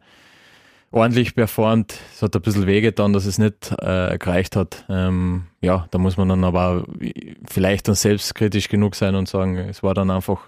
ordentlich 0.92 1.36
performt. 1.36 1.98
Es 2.14 2.22
hat 2.22 2.36
ein 2.36 2.42
bisschen 2.42 2.68
wehgetan, 2.68 3.14
dass 3.14 3.26
es 3.26 3.38
nicht 3.38 3.72
äh, 3.80 4.18
gereicht 4.18 4.56
hat. 4.56 4.86
Ähm, 4.90 5.48
ja, 5.62 5.88
da 5.92 5.98
muss 5.98 6.18
man 6.18 6.30
dann 6.30 6.44
aber 6.44 6.86
vielleicht 7.50 7.88
dann 7.88 7.96
selbstkritisch 7.96 8.68
genug 8.68 8.96
sein 8.96 9.16
und 9.16 9.28
sagen, 9.28 9.58
es 9.58 9.84
war 9.84 9.94
dann 9.94 10.12
einfach 10.12 10.42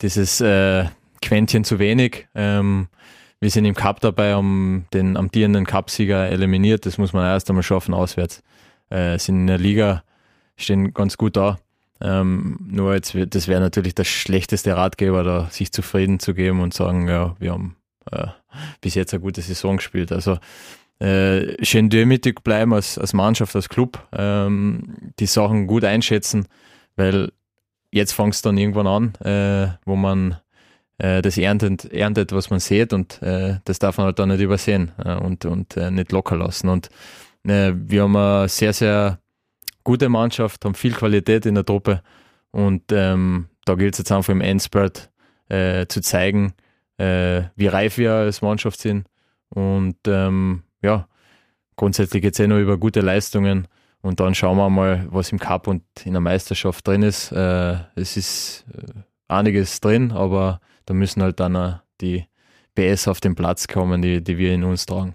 dieses 0.00 0.40
äh, 0.40 0.84
Quäntchen 1.22 1.64
zu 1.64 1.78
wenig. 1.78 2.28
Ähm, 2.34 2.88
wir 3.40 3.50
sind 3.50 3.64
im 3.64 3.74
Cup 3.74 4.00
dabei, 4.00 4.34
haben 4.34 4.86
den 4.92 5.16
amtierenden 5.16 5.64
Cupsieger 5.64 6.28
eliminiert. 6.28 6.86
Das 6.86 6.98
muss 6.98 7.12
man 7.12 7.24
erst 7.24 7.48
einmal 7.48 7.62
schaffen 7.62 7.94
auswärts. 7.94 8.42
Äh, 8.90 9.18
sind 9.18 9.36
in 9.40 9.46
der 9.46 9.58
Liga, 9.58 10.04
stehen 10.56 10.92
ganz 10.92 11.16
gut 11.16 11.36
da. 11.36 11.58
Ähm, 12.00 12.58
nur 12.68 12.94
jetzt, 12.94 13.16
das 13.16 13.48
wäre 13.48 13.60
natürlich 13.60 13.94
der 13.94 14.04
schlechteste 14.04 14.76
Ratgeber, 14.76 15.22
da 15.22 15.48
sich 15.50 15.72
zufrieden 15.72 16.20
zu 16.20 16.34
geben 16.34 16.60
und 16.60 16.74
sagen, 16.74 17.08
ja, 17.08 17.36
wir 17.38 17.52
haben 17.52 17.76
äh, 18.10 18.26
bis 18.80 18.94
jetzt 18.94 19.14
eine 19.14 19.22
gute 19.22 19.40
Saison 19.40 19.76
gespielt. 19.76 20.12
Also 20.12 20.38
äh, 20.98 21.64
schön 21.64 21.90
demütig 21.90 22.42
bleiben 22.44 22.72
als, 22.72 22.98
als 22.98 23.12
Mannschaft, 23.12 23.56
als 23.56 23.68
Club, 23.68 24.06
ähm, 24.12 24.96
die 25.18 25.26
Sachen 25.26 25.66
gut 25.66 25.84
einschätzen, 25.84 26.46
weil 26.96 27.32
jetzt 27.90 28.12
fängt 28.12 28.34
es 28.34 28.42
dann 28.42 28.56
irgendwann 28.56 28.86
an, 28.86 29.14
äh, 29.24 29.76
wo 29.84 29.96
man 29.96 30.36
äh, 30.98 31.22
das 31.22 31.38
erntet, 31.38 31.84
erntet, 31.92 32.32
was 32.32 32.50
man 32.50 32.60
sieht 32.60 32.92
und 32.92 33.20
äh, 33.22 33.58
das 33.64 33.78
darf 33.78 33.98
man 33.98 34.06
halt 34.06 34.18
dann 34.18 34.28
nicht 34.28 34.40
übersehen 34.40 34.92
äh, 35.04 35.14
und, 35.14 35.44
und 35.44 35.76
äh, 35.76 35.90
nicht 35.90 36.12
locker 36.12 36.36
lassen. 36.36 36.68
Und 36.68 36.88
äh, 37.44 37.72
wir 37.74 38.02
haben 38.02 38.16
eine 38.16 38.48
sehr, 38.48 38.72
sehr 38.72 39.18
gute 39.84 40.08
Mannschaft, 40.08 40.64
haben 40.64 40.74
viel 40.74 40.92
Qualität 40.92 41.46
in 41.46 41.56
der 41.56 41.64
Truppe 41.64 42.02
und 42.50 42.84
ähm, 42.92 43.48
da 43.64 43.74
gilt 43.74 43.94
es 43.94 43.98
jetzt 43.98 44.12
einfach 44.12 44.32
im 44.32 44.40
Endspurt 44.40 45.08
zu 45.88 46.00
zeigen, 46.00 46.54
wie 46.96 47.66
reif 47.66 47.98
wir 47.98 48.14
als 48.14 48.40
Mannschaft 48.40 48.80
sind 48.80 49.06
und 49.50 49.98
ähm, 50.06 50.62
ja, 50.80 51.08
grundsätzlich 51.76 52.22
geht 52.22 52.32
es 52.32 52.40
eh 52.40 52.46
nur 52.46 52.56
über 52.56 52.78
gute 52.78 53.02
Leistungen 53.02 53.68
und 54.00 54.18
dann 54.18 54.34
schauen 54.34 54.56
wir 54.56 54.70
mal, 54.70 55.06
was 55.10 55.30
im 55.30 55.38
Cup 55.38 55.66
und 55.66 55.82
in 56.06 56.12
der 56.12 56.22
Meisterschaft 56.22 56.88
drin 56.88 57.02
ist. 57.02 57.32
Es 57.32 58.16
ist 58.16 58.64
einiges 59.28 59.78
drin, 59.82 60.12
aber 60.12 60.60
da 60.86 60.94
müssen 60.94 61.22
halt 61.22 61.40
dann 61.40 61.56
auch 61.56 61.80
die 62.00 62.24
PS 62.74 63.08
auf 63.08 63.20
den 63.20 63.34
Platz 63.34 63.68
kommen, 63.68 64.02
die, 64.02 64.22
die 64.22 64.38
wir 64.38 64.52
in 64.52 64.64
uns 64.64 64.86
tragen. 64.86 65.14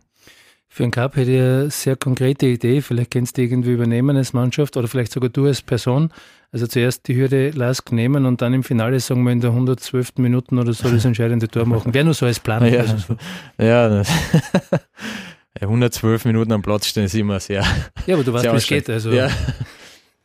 Für 0.70 0.84
einen 0.84 0.92
Cup 0.92 1.16
hätte 1.16 1.32
ich 1.32 1.40
eine 1.40 1.72
sehr 1.72 1.96
konkrete 1.96 2.46
Idee. 2.46 2.82
Vielleicht 2.82 3.12
kannst 3.12 3.38
du 3.38 3.42
irgendwie 3.42 3.72
übernehmen 3.72 4.16
als 4.16 4.34
Mannschaft 4.34 4.78
oder 4.78 4.88
vielleicht 4.88 5.12
sogar 5.12 5.30
du 5.30 5.46
als 5.46 5.62
Person. 5.62 6.12
Also 6.52 6.68
zuerst 6.68 7.08
die 7.08 7.16
Hürde 7.16 7.50
Lask 7.50 7.92
nehmen 7.92 8.26
und 8.26 8.42
dann 8.42 8.54
im 8.54 8.64
Finale, 8.64 9.00
sagen 9.00 9.24
wir 9.24 9.32
in 9.32 9.42
der 9.42 9.50
112. 9.50 10.18
Minuten 10.18 10.60
oder 10.60 10.74
so, 10.74 10.90
das 10.90 11.04
entscheidende 11.04 11.48
Tor 11.48 11.66
machen. 11.66 11.94
Wäre 11.94 12.06
nur 12.06 12.14
so 12.14 12.26
als 12.26 12.40
Plan. 12.40 12.64
Ja, 13.58 13.86
also 13.86 14.06
ja 15.60 15.62
112 15.62 16.26
Minuten 16.26 16.52
am 16.52 16.62
Platz 16.62 16.86
stehen 16.86 17.06
ist 17.06 17.16
immer 17.16 17.40
sehr. 17.40 17.66
Ja, 18.06 18.16
aber 18.16 18.24
du 18.24 18.32
weißt, 18.32 18.46
wie 18.46 18.58
es 18.58 18.68
geht. 18.68 18.90
Also. 18.90 19.12
Ja. 19.12 19.30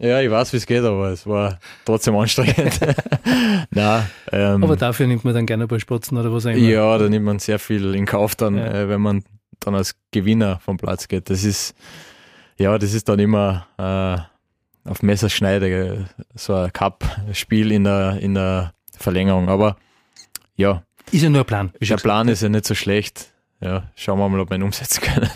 Ja, 0.02 0.20
ich 0.20 0.30
weiß, 0.30 0.52
wie 0.52 0.56
es 0.56 0.66
geht, 0.66 0.82
aber 0.82 1.10
es 1.10 1.26
war 1.26 1.58
trotzdem 1.84 2.16
anstrengend. 2.16 2.80
Nein, 3.70 4.02
ähm, 4.32 4.64
aber 4.64 4.76
dafür 4.76 5.06
nimmt 5.06 5.24
man 5.24 5.32
dann 5.32 5.46
gerne 5.46 5.64
ein 5.64 5.68
paar 5.68 5.78
Spatzen 5.78 6.18
oder 6.18 6.32
was 6.32 6.44
immer. 6.44 6.56
Ja, 6.56 6.98
da 6.98 7.08
nimmt 7.08 7.24
man 7.24 7.38
sehr 7.38 7.60
viel 7.60 7.94
in 7.94 8.04
Kauf 8.04 8.34
dann, 8.34 8.56
ja. 8.56 8.66
äh, 8.66 8.88
wenn 8.88 9.00
man 9.00 9.22
dann 9.60 9.76
als 9.76 9.94
Gewinner 10.10 10.58
vom 10.58 10.76
Platz 10.76 11.06
geht. 11.06 11.30
Das 11.30 11.44
ist, 11.44 11.76
ja, 12.58 12.76
das 12.78 12.94
ist 12.94 13.08
dann 13.08 13.20
immer, 13.20 13.66
äh, 13.78 14.88
auf 14.90 15.02
Messerschneide, 15.02 16.06
so 16.34 16.54
ein 16.54 16.72
Cup-Spiel 16.72 17.70
in 17.70 17.84
der, 17.84 18.18
in 18.20 18.34
der 18.34 18.74
Verlängerung. 18.98 19.48
Aber 19.48 19.76
ja. 20.56 20.82
Ist 21.10 21.22
ja 21.22 21.30
nur 21.30 21.40
ein 21.42 21.46
Plan. 21.46 21.72
Der 21.80 21.96
Plan 21.96 22.28
ist 22.28 22.42
ja 22.42 22.48
nicht 22.48 22.66
so 22.66 22.74
schlecht. 22.74 23.28
Ja, 23.60 23.84
schauen 23.94 24.18
wir 24.18 24.28
mal, 24.28 24.40
ob 24.40 24.50
wir 24.50 24.56
ihn 24.56 24.64
umsetzen 24.64 25.00
können. 25.00 25.30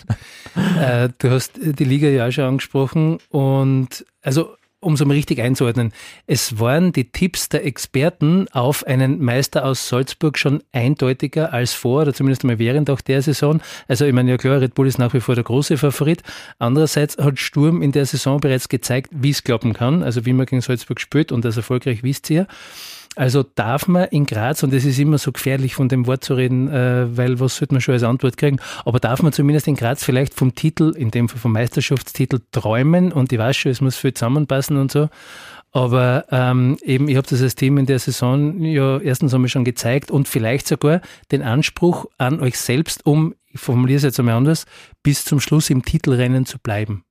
Äh, 0.80 1.10
du 1.18 1.30
hast 1.30 1.52
die 1.56 1.84
Liga 1.84 2.08
ja 2.08 2.26
auch 2.26 2.32
schon 2.32 2.44
angesprochen 2.44 3.18
und 3.28 4.04
also 4.26 4.56
um 4.80 4.92
es 4.92 5.04
mal 5.04 5.14
richtig 5.14 5.40
einzuordnen, 5.40 5.92
es 6.26 6.60
waren 6.60 6.92
die 6.92 7.10
Tipps 7.10 7.48
der 7.48 7.64
Experten 7.64 8.46
auf 8.52 8.86
einen 8.86 9.22
Meister 9.22 9.64
aus 9.64 9.88
Salzburg 9.88 10.36
schon 10.36 10.62
eindeutiger 10.72 11.52
als 11.52 11.72
vor 11.72 12.02
oder 12.02 12.12
zumindest 12.12 12.44
einmal 12.44 12.58
während 12.58 12.90
auch 12.90 13.00
der 13.00 13.22
Saison. 13.22 13.62
Also 13.88 14.04
ich 14.04 14.12
meine, 14.12 14.30
ja 14.30 14.36
klar, 14.36 14.60
Red 14.60 14.74
Bull 14.74 14.86
ist 14.86 14.98
nach 14.98 15.14
wie 15.14 15.20
vor 15.20 15.34
der 15.34 15.44
große 15.44 15.78
Favorit. 15.78 16.22
Andererseits 16.58 17.16
hat 17.16 17.38
Sturm 17.38 17.80
in 17.82 17.92
der 17.92 18.04
Saison 18.04 18.38
bereits 18.38 18.68
gezeigt, 18.68 19.10
wie 19.12 19.30
es 19.30 19.42
klappen 19.42 19.72
kann, 19.72 20.02
also 20.02 20.26
wie 20.26 20.34
man 20.34 20.46
gegen 20.46 20.60
Salzburg 20.60 21.00
spielt 21.00 21.32
und 21.32 21.44
das 21.44 21.56
erfolgreich 21.56 22.02
wisst 22.02 22.28
ihr. 22.30 22.46
Also 23.16 23.42
darf 23.42 23.88
man 23.88 24.04
in 24.08 24.26
Graz, 24.26 24.62
und 24.62 24.74
es 24.74 24.84
ist 24.84 24.98
immer 24.98 25.16
so 25.16 25.32
gefährlich 25.32 25.74
von 25.74 25.88
dem 25.88 26.06
Wort 26.06 26.22
zu 26.22 26.34
reden, 26.34 26.68
äh, 26.68 27.16
weil 27.16 27.40
was 27.40 27.56
sollte 27.56 27.72
man 27.72 27.80
schon 27.80 27.94
als 27.94 28.02
Antwort 28.02 28.36
kriegen, 28.36 28.58
aber 28.84 29.00
darf 29.00 29.22
man 29.22 29.32
zumindest 29.32 29.66
in 29.68 29.74
Graz 29.74 30.04
vielleicht 30.04 30.34
vom 30.34 30.54
Titel, 30.54 30.92
in 30.94 31.10
dem 31.10 31.30
Fall 31.30 31.38
vom 31.38 31.52
Meisterschaftstitel 31.52 32.40
träumen 32.52 33.12
und 33.12 33.32
ich 33.32 33.38
weiß 33.38 33.56
schon, 33.56 33.72
es 33.72 33.80
muss 33.80 33.96
viel 33.96 34.12
zusammenpassen 34.12 34.76
und 34.76 34.92
so, 34.92 35.08
aber 35.72 36.26
ähm, 36.30 36.76
eben, 36.82 37.08
ich 37.08 37.16
habe 37.16 37.26
das 37.26 37.40
als 37.40 37.54
Team 37.54 37.78
in 37.78 37.86
der 37.86 37.98
Saison 37.98 38.62
ja 38.62 38.98
erstens 38.98 39.32
einmal 39.32 39.48
schon 39.48 39.64
gezeigt 39.64 40.10
und 40.10 40.28
vielleicht 40.28 40.66
sogar 40.66 41.00
den 41.32 41.42
Anspruch 41.42 42.04
an 42.18 42.40
euch 42.40 42.58
selbst, 42.58 43.06
um, 43.06 43.34
ich 43.48 43.60
formuliere 43.60 43.96
es 43.96 44.02
jetzt 44.02 44.18
einmal 44.18 44.36
anders, 44.36 44.66
bis 45.02 45.24
zum 45.24 45.40
Schluss 45.40 45.70
im 45.70 45.82
Titelrennen 45.82 46.44
zu 46.44 46.58
bleiben. 46.58 47.04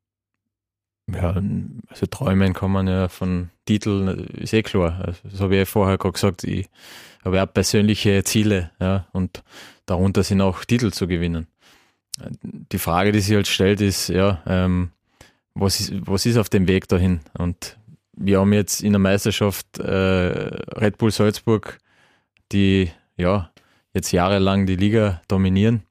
Ja, 1.11 1.39
also 1.87 2.05
träumen 2.07 2.53
kann 2.53 2.71
man 2.71 2.87
ja 2.87 3.07
von 3.09 3.49
Titeln, 3.65 4.25
ist 4.29 4.53
eh 4.53 4.63
klar. 4.63 5.01
Also, 5.05 5.19
das 5.23 5.39
habe 5.39 5.53
ich 5.53 5.59
ja 5.59 5.65
vorher 5.65 5.97
gerade 5.97 6.13
gesagt, 6.13 6.43
ich 6.43 6.67
habe 7.23 7.41
auch 7.41 7.53
persönliche 7.53 8.23
Ziele, 8.23 8.71
ja, 8.79 9.07
und 9.11 9.43
darunter 9.85 10.23
sind 10.23 10.41
auch 10.41 10.65
Titel 10.65 10.91
zu 10.91 11.07
gewinnen. 11.07 11.47
Die 12.71 12.79
Frage, 12.79 13.11
die 13.11 13.19
sich 13.19 13.35
halt 13.35 13.47
stellt, 13.47 13.81
ist, 13.81 14.09
ja, 14.09 14.41
ähm, 14.47 14.89
was 15.53 15.79
ist, 15.79 15.93
was 16.07 16.25
ist 16.25 16.37
auf 16.37 16.49
dem 16.49 16.67
Weg 16.67 16.87
dahin? 16.87 17.19
Und 17.37 17.77
wir 18.13 18.39
haben 18.39 18.53
jetzt 18.53 18.81
in 18.81 18.93
der 18.93 18.99
Meisterschaft 18.99 19.77
äh, 19.77 19.85
Red 19.85 20.97
Bull 20.97 21.11
Salzburg, 21.11 21.79
die 22.51 22.91
ja 23.17 23.51
jetzt 23.93 24.11
jahrelang 24.11 24.65
die 24.65 24.75
Liga 24.75 25.21
dominieren, 25.27 25.83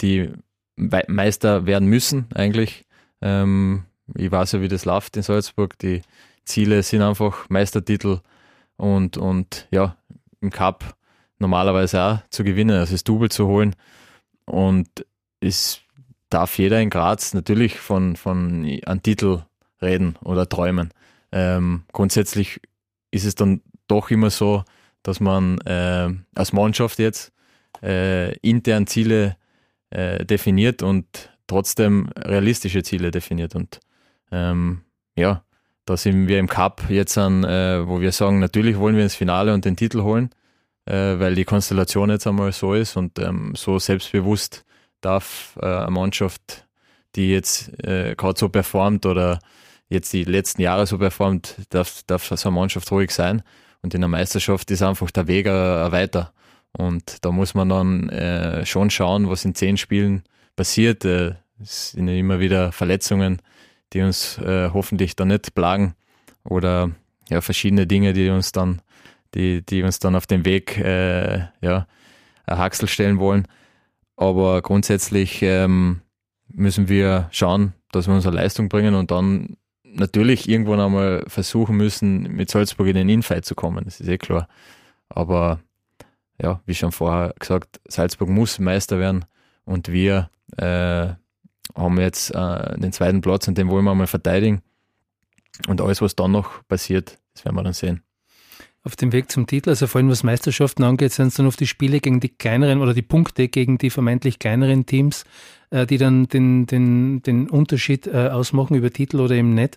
die 0.00 0.30
Meister 0.76 1.66
werden 1.66 1.88
müssen 1.88 2.26
eigentlich. 2.34 2.84
Ähm, 3.22 3.84
ich 4.14 4.30
weiß 4.30 4.52
ja, 4.52 4.60
wie 4.60 4.68
das 4.68 4.84
läuft 4.84 5.16
in 5.16 5.22
Salzburg. 5.22 5.78
Die 5.78 6.02
Ziele 6.44 6.82
sind 6.82 7.02
einfach 7.02 7.48
Meistertitel 7.48 8.20
und, 8.76 9.16
und 9.16 9.68
ja, 9.70 9.96
im 10.40 10.50
Cup 10.50 10.96
normalerweise 11.38 12.02
auch 12.02 12.18
zu 12.30 12.44
gewinnen, 12.44 12.78
also 12.78 12.92
das 12.92 13.04
Double 13.04 13.30
zu 13.30 13.46
holen. 13.46 13.74
Und 14.44 14.88
es 15.40 15.80
darf 16.30 16.58
jeder 16.58 16.80
in 16.80 16.90
Graz 16.90 17.34
natürlich 17.34 17.78
von, 17.78 18.16
von 18.16 18.64
einem 18.86 19.02
Titel 19.02 19.42
reden 19.82 20.16
oder 20.24 20.48
träumen. 20.48 20.92
Ähm, 21.32 21.84
grundsätzlich 21.92 22.60
ist 23.10 23.24
es 23.24 23.34
dann 23.34 23.60
doch 23.88 24.10
immer 24.10 24.30
so, 24.30 24.64
dass 25.02 25.20
man 25.20 25.58
äh, 25.60 26.08
als 26.34 26.52
Mannschaft 26.52 26.98
jetzt 26.98 27.32
äh, 27.82 28.36
intern 28.38 28.86
Ziele 28.86 29.36
äh, 29.90 30.24
definiert 30.24 30.82
und 30.82 31.30
trotzdem 31.46 32.08
realistische 32.16 32.82
Ziele 32.82 33.10
definiert. 33.10 33.54
Und 33.54 33.80
ähm, 34.30 34.82
ja, 35.16 35.42
da 35.86 35.96
sind 35.96 36.26
wir 36.26 36.38
im 36.38 36.48
Cup 36.48 36.82
jetzt 36.88 37.16
an, 37.16 37.44
äh, 37.44 37.86
wo 37.86 38.00
wir 38.00 38.12
sagen, 38.12 38.40
natürlich 38.40 38.76
wollen 38.78 38.96
wir 38.96 39.04
ins 39.04 39.14
Finale 39.14 39.54
und 39.54 39.64
den 39.64 39.76
Titel 39.76 40.02
holen, 40.02 40.30
äh, 40.84 41.18
weil 41.18 41.34
die 41.34 41.44
Konstellation 41.44 42.10
jetzt 42.10 42.26
einmal 42.26 42.52
so 42.52 42.74
ist 42.74 42.96
und 42.96 43.18
ähm, 43.18 43.54
so 43.54 43.78
selbstbewusst 43.78 44.64
darf 45.00 45.56
äh, 45.62 45.66
eine 45.66 45.90
Mannschaft, 45.90 46.66
die 47.14 47.30
jetzt 47.30 47.68
äh, 47.84 48.14
gerade 48.16 48.38
so 48.38 48.48
performt 48.48 49.06
oder 49.06 49.38
jetzt 49.88 50.12
die 50.12 50.24
letzten 50.24 50.62
Jahre 50.62 50.86
so 50.86 50.98
performt, 50.98 51.56
darf, 51.70 52.02
darf 52.06 52.24
so 52.26 52.48
eine 52.48 52.54
Mannschaft 52.54 52.90
ruhig 52.90 53.12
sein. 53.12 53.42
Und 53.82 53.94
in 53.94 54.00
der 54.00 54.08
Meisterschaft 54.08 54.68
ist 54.72 54.82
einfach 54.82 55.12
der 55.12 55.28
Weg 55.28 55.46
äh, 55.46 55.92
weiter. 55.92 56.32
Und 56.72 57.24
da 57.24 57.30
muss 57.30 57.54
man 57.54 57.68
dann 57.68 58.08
äh, 58.08 58.66
schon 58.66 58.90
schauen, 58.90 59.28
was 59.28 59.44
in 59.44 59.54
zehn 59.54 59.76
Spielen 59.76 60.24
passiert. 60.56 61.04
Es 61.04 61.92
sind 61.92 62.08
immer 62.08 62.40
wieder 62.40 62.72
Verletzungen 62.72 63.40
die 63.92 64.02
uns 64.02 64.38
äh, 64.38 64.70
hoffentlich 64.72 65.16
dann 65.16 65.28
nicht 65.28 65.54
plagen 65.54 65.94
oder 66.44 66.90
ja, 67.28 67.40
verschiedene 67.40 67.86
Dinge, 67.86 68.12
die 68.12 68.28
uns 68.30 68.52
dann, 68.52 68.82
die, 69.34 69.64
die 69.64 69.82
uns 69.82 69.98
dann 69.98 70.14
auf 70.14 70.26
den 70.26 70.44
Weg 70.44 70.78
äh, 70.78 71.46
ja, 71.60 71.86
ein 72.46 72.58
Haxel 72.58 72.88
stellen 72.88 73.18
wollen. 73.18 73.46
Aber 74.16 74.62
grundsätzlich 74.62 75.42
ähm, 75.42 76.00
müssen 76.48 76.88
wir 76.88 77.28
schauen, 77.32 77.74
dass 77.92 78.06
wir 78.06 78.14
unsere 78.14 78.34
Leistung 78.34 78.68
bringen 78.68 78.94
und 78.94 79.10
dann 79.10 79.56
natürlich 79.84 80.48
irgendwann 80.48 80.80
einmal 80.80 81.24
versuchen 81.26 81.76
müssen, 81.76 82.22
mit 82.22 82.50
Salzburg 82.50 82.88
in 82.88 82.96
den 82.96 83.08
Infight 83.08 83.44
zu 83.44 83.54
kommen. 83.54 83.84
Das 83.84 84.00
ist 84.00 84.08
eh 84.08 84.18
klar. 84.18 84.48
Aber 85.08 85.60
ja, 86.40 86.60
wie 86.66 86.74
schon 86.74 86.92
vorher 86.92 87.34
gesagt, 87.38 87.80
Salzburg 87.88 88.28
muss 88.28 88.58
Meister 88.58 88.98
werden 88.98 89.24
und 89.64 89.90
wir 89.90 90.30
äh, 90.58 91.14
haben 91.74 91.98
jetzt 92.00 92.30
äh, 92.34 92.78
den 92.78 92.92
zweiten 92.92 93.20
Platz 93.20 93.48
und 93.48 93.58
den 93.58 93.68
wollen 93.68 93.84
wir 93.84 93.94
mal 93.94 94.06
verteidigen. 94.06 94.62
Und 95.68 95.80
alles, 95.80 96.02
was 96.02 96.16
dann 96.16 96.32
noch 96.32 96.66
passiert, 96.68 97.18
das 97.34 97.44
werden 97.44 97.56
wir 97.56 97.62
dann 97.62 97.72
sehen. 97.72 98.02
Auf 98.82 98.94
dem 98.94 99.12
Weg 99.12 99.32
zum 99.32 99.48
Titel, 99.48 99.70
also 99.70 99.88
vor 99.88 99.98
allem 99.98 100.10
was 100.10 100.22
Meisterschaften 100.22 100.84
angeht, 100.84 101.12
sind 101.12 101.28
es 101.28 101.34
dann 101.34 101.46
oft 101.46 101.58
die 101.58 101.66
Spiele 101.66 101.98
gegen 101.98 102.20
die 102.20 102.28
kleineren 102.28 102.80
oder 102.80 102.94
die 102.94 103.02
Punkte 103.02 103.48
gegen 103.48 103.78
die 103.78 103.90
vermeintlich 103.90 104.38
kleineren 104.38 104.86
Teams, 104.86 105.24
äh, 105.70 105.86
die 105.86 105.98
dann 105.98 106.28
den, 106.28 106.66
den, 106.66 107.20
den 107.22 107.50
Unterschied 107.50 108.06
äh, 108.06 108.28
ausmachen 108.28 108.76
über 108.76 108.90
Titel 108.92 109.18
oder 109.18 109.34
eben 109.34 109.54
nicht. 109.54 109.76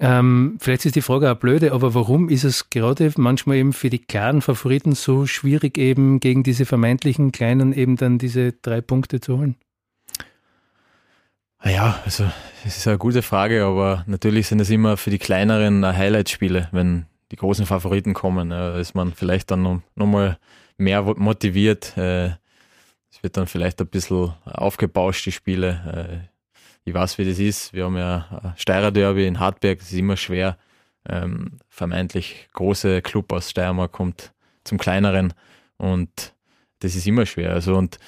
Ähm, 0.00 0.56
vielleicht 0.58 0.86
ist 0.86 0.96
die 0.96 1.02
Frage 1.02 1.30
auch 1.30 1.36
blöde, 1.36 1.72
aber 1.72 1.92
warum 1.92 2.30
ist 2.30 2.44
es 2.44 2.70
gerade 2.70 3.12
manchmal 3.18 3.56
eben 3.56 3.74
für 3.74 3.90
die 3.90 3.98
klaren 3.98 4.40
Favoriten 4.40 4.92
so 4.92 5.26
schwierig, 5.26 5.76
eben 5.76 6.20
gegen 6.20 6.42
diese 6.42 6.64
vermeintlichen 6.64 7.32
kleinen 7.32 7.74
eben 7.74 7.96
dann 7.96 8.16
diese 8.16 8.52
drei 8.52 8.80
Punkte 8.80 9.20
zu 9.20 9.36
holen? 9.36 9.56
Ja, 11.64 12.00
also 12.04 12.24
es 12.64 12.78
ist 12.78 12.88
eine 12.88 12.98
gute 12.98 13.22
Frage, 13.22 13.64
aber 13.64 14.04
natürlich 14.06 14.46
sind 14.48 14.60
es 14.60 14.70
immer 14.70 14.96
für 14.96 15.10
die 15.10 15.18
kleineren 15.18 15.84
Highlight-Spiele, 15.86 16.68
wenn 16.72 17.06
die 17.30 17.36
großen 17.36 17.66
Favoriten 17.66 18.14
kommen. 18.14 18.50
Da 18.50 18.78
ist 18.78 18.94
man 18.94 19.12
vielleicht 19.12 19.50
dann 19.50 19.62
noch, 19.62 19.82
noch 19.94 20.06
mal 20.06 20.38
mehr 20.78 21.02
motiviert. 21.02 21.96
Äh, 21.98 22.30
es 23.10 23.22
wird 23.22 23.36
dann 23.36 23.46
vielleicht 23.46 23.80
ein 23.80 23.88
bisschen 23.88 24.32
aufgebauscht, 24.44 25.26
die 25.26 25.32
Spiele. 25.32 26.24
Äh, 26.24 26.28
ich 26.84 26.94
weiß, 26.94 27.18
wie 27.18 27.26
das 27.26 27.38
ist. 27.38 27.74
Wir 27.74 27.84
haben 27.84 27.96
ja 27.96 28.54
Steirer 28.56 28.90
Derby 28.90 29.26
in 29.26 29.38
Hartberg, 29.38 29.78
das 29.80 29.92
ist 29.92 29.98
immer 29.98 30.16
schwer. 30.16 30.56
Ähm, 31.08 31.58
vermeintlich 31.68 32.48
große 32.52 33.02
Club 33.02 33.32
aus 33.32 33.50
Steiermark 33.50 33.92
kommt 33.92 34.32
zum 34.64 34.78
kleineren 34.78 35.32
und 35.76 36.34
das 36.80 36.94
ist 36.94 37.06
immer 37.06 37.26
schwer. 37.26 37.52
Also 37.52 37.76
und 37.76 37.98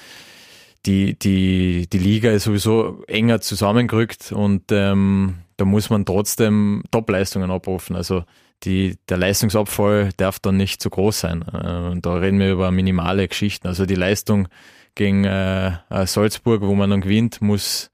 die, 0.86 1.18
die, 1.18 1.88
die 1.92 1.98
Liga 1.98 2.30
ist 2.30 2.44
sowieso 2.44 3.04
enger 3.06 3.40
zusammengerückt 3.40 4.32
und 4.32 4.64
ähm, 4.70 5.38
da 5.56 5.64
muss 5.64 5.90
man 5.90 6.04
trotzdem 6.04 6.82
Topleistungen 6.90 7.50
abrufen. 7.50 7.94
Also 7.94 8.24
die, 8.64 8.96
der 9.08 9.16
Leistungsabfall 9.16 10.10
darf 10.16 10.38
dann 10.38 10.56
nicht 10.56 10.82
zu 10.82 10.90
groß 10.90 11.20
sein. 11.20 11.42
Äh, 11.42 12.00
da 12.00 12.14
reden 12.14 12.38
wir 12.38 12.52
über 12.52 12.70
minimale 12.70 13.28
Geschichten. 13.28 13.68
Also 13.68 13.86
die 13.86 13.94
Leistung 13.94 14.48
gegen 14.94 15.24
äh, 15.24 15.68
äh, 15.90 16.06
Salzburg, 16.06 16.62
wo 16.62 16.74
man 16.74 16.90
dann 16.90 17.00
gewinnt, 17.00 17.40
muss 17.40 17.90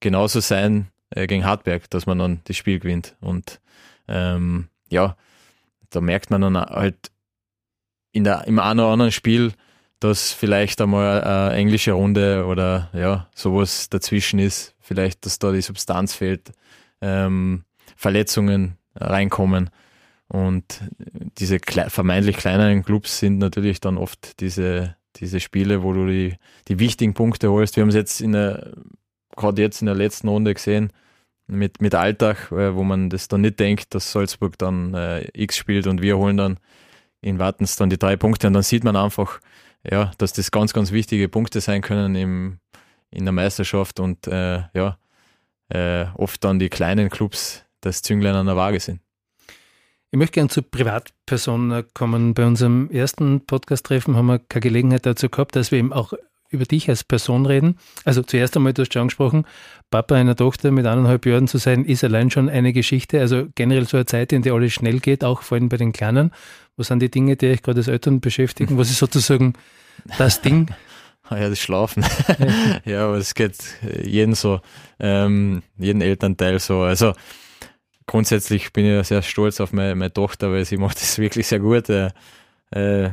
genauso 0.00 0.40
sein 0.40 0.88
äh, 1.10 1.26
gegen 1.26 1.44
Hartberg, 1.44 1.88
dass 1.90 2.06
man 2.06 2.18
dann 2.18 2.40
das 2.44 2.56
Spiel 2.56 2.78
gewinnt. 2.78 3.16
Und 3.20 3.60
ähm, 4.08 4.68
ja, 4.90 5.16
da 5.90 6.00
merkt 6.00 6.30
man 6.30 6.40
dann 6.40 6.56
halt 6.56 7.10
in 8.12 8.24
der, 8.24 8.46
im 8.46 8.58
einen 8.58 8.80
oder 8.80 8.90
anderen 8.90 9.12
Spiel, 9.12 9.52
dass 10.02 10.32
vielleicht 10.32 10.80
einmal 10.80 11.22
eine 11.22 11.54
englische 11.54 11.92
Runde 11.92 12.46
oder 12.46 12.90
ja, 12.92 13.28
sowas 13.34 13.88
dazwischen 13.88 14.38
ist. 14.38 14.74
Vielleicht, 14.80 15.24
dass 15.24 15.38
da 15.38 15.52
die 15.52 15.62
Substanz 15.62 16.14
fehlt, 16.14 16.52
ähm, 17.00 17.64
Verletzungen 17.96 18.76
reinkommen. 18.94 19.70
Und 20.28 20.80
diese 21.38 21.58
kle 21.58 21.90
vermeintlich 21.90 22.36
kleineren 22.36 22.82
Clubs 22.82 23.18
sind 23.18 23.38
natürlich 23.38 23.80
dann 23.80 23.98
oft 23.98 24.40
diese, 24.40 24.96
diese 25.16 25.40
Spiele, 25.40 25.82
wo 25.82 25.92
du 25.92 26.06
die, 26.06 26.36
die 26.68 26.78
wichtigen 26.78 27.14
Punkte 27.14 27.50
holst. 27.50 27.76
Wir 27.76 27.82
haben 27.82 27.90
es 27.90 27.94
jetzt 27.94 28.20
in 28.20 28.32
der, 28.32 28.72
gerade 29.36 29.62
jetzt 29.62 29.82
in 29.82 29.86
der 29.86 29.94
letzten 29.94 30.28
Runde 30.28 30.54
gesehen, 30.54 30.92
mit, 31.46 31.80
mit 31.80 31.94
Alltag, 31.94 32.50
äh, 32.50 32.74
wo 32.74 32.82
man 32.82 33.10
das 33.10 33.28
dann 33.28 33.42
nicht 33.42 33.60
denkt, 33.60 33.94
dass 33.94 34.12
Salzburg 34.12 34.58
dann 34.58 34.94
äh, 34.94 35.28
X 35.34 35.56
spielt 35.56 35.86
und 35.86 36.00
wir 36.00 36.16
holen 36.16 36.36
dann 36.36 36.58
in 37.20 37.38
Wartens 37.38 37.76
dann 37.76 37.90
die 37.90 37.98
drei 37.98 38.16
Punkte 38.16 38.46
und 38.46 38.54
dann 38.54 38.62
sieht 38.62 38.84
man 38.84 38.96
einfach, 38.96 39.40
ja, 39.88 40.12
dass 40.18 40.32
das 40.32 40.50
ganz, 40.50 40.72
ganz 40.72 40.92
wichtige 40.92 41.28
Punkte 41.28 41.60
sein 41.60 41.82
können 41.82 42.14
im, 42.14 42.58
in 43.10 43.24
der 43.24 43.32
Meisterschaft 43.32 44.00
und 44.00 44.26
äh, 44.26 44.62
ja, 44.74 44.98
äh, 45.68 46.06
oft 46.14 46.42
dann 46.44 46.58
die 46.58 46.68
kleinen 46.68 47.08
Clubs, 47.08 47.64
das 47.80 48.02
Zünglein 48.02 48.34
an 48.34 48.46
der 48.46 48.56
Waage 48.56 48.80
sind. 48.80 49.00
Ich 50.10 50.18
möchte 50.18 50.34
gerne 50.34 50.50
zur 50.50 50.70
Privatperson 50.70 51.84
kommen. 51.94 52.34
Bei 52.34 52.44
unserem 52.44 52.90
ersten 52.90 53.46
Podcast-Treffen 53.46 54.14
haben 54.14 54.26
wir 54.26 54.38
keine 54.40 54.60
Gelegenheit 54.60 55.06
dazu 55.06 55.30
gehabt, 55.30 55.56
dass 55.56 55.70
wir 55.70 55.78
eben 55.78 55.92
auch 55.92 56.12
über 56.52 56.64
dich 56.64 56.88
als 56.88 57.04
Person 57.04 57.46
reden. 57.46 57.78
Also 58.04 58.22
zuerst 58.22 58.56
einmal, 58.56 58.72
du 58.72 58.82
hast 58.82 58.92
schon 58.92 59.02
angesprochen, 59.02 59.46
Papa 59.90 60.14
einer 60.14 60.36
Tochter 60.36 60.70
mit 60.70 60.86
eineinhalb 60.86 61.26
Jahren 61.26 61.48
zu 61.48 61.58
sein, 61.58 61.84
ist 61.84 62.04
allein 62.04 62.30
schon 62.30 62.48
eine 62.48 62.72
Geschichte. 62.72 63.20
Also 63.20 63.46
generell 63.54 63.86
so 63.86 63.96
eine 63.96 64.06
Zeit, 64.06 64.32
in 64.32 64.42
der 64.42 64.54
alles 64.54 64.72
schnell 64.72 65.00
geht, 65.00 65.24
auch 65.24 65.42
vor 65.42 65.56
allem 65.56 65.68
bei 65.68 65.76
den 65.76 65.92
Kleinen. 65.92 66.32
Was 66.76 66.88
sind 66.88 67.00
die 67.00 67.10
Dinge, 67.10 67.36
die 67.36 67.50
euch 67.50 67.62
gerade 67.62 67.78
als 67.78 67.88
Eltern 67.88 68.20
beschäftigen? 68.20 68.78
Was 68.78 68.90
ist 68.90 68.98
sozusagen 68.98 69.54
das 70.18 70.40
Ding? 70.40 70.68
Ah 71.28 71.38
ja, 71.38 71.48
das 71.48 71.60
Schlafen. 71.60 72.04
ja, 72.84 73.06
aber 73.06 73.16
es 73.16 73.34
geht 73.34 73.56
jeden 74.02 74.34
so, 74.34 74.60
ähm, 74.98 75.62
jeden 75.78 76.02
Elternteil 76.02 76.58
so. 76.58 76.80
Also 76.80 77.14
grundsätzlich 78.06 78.72
bin 78.72 78.84
ich 78.84 79.06
sehr 79.06 79.22
stolz 79.22 79.60
auf 79.60 79.72
meine, 79.72 79.94
meine 79.94 80.12
Tochter, 80.12 80.50
weil 80.50 80.64
sie 80.64 80.76
macht 80.76 81.00
das 81.00 81.18
wirklich 81.18 81.46
sehr 81.46 81.60
gut. 81.60 81.88
Äh, 81.88 82.10
äh, 82.72 83.10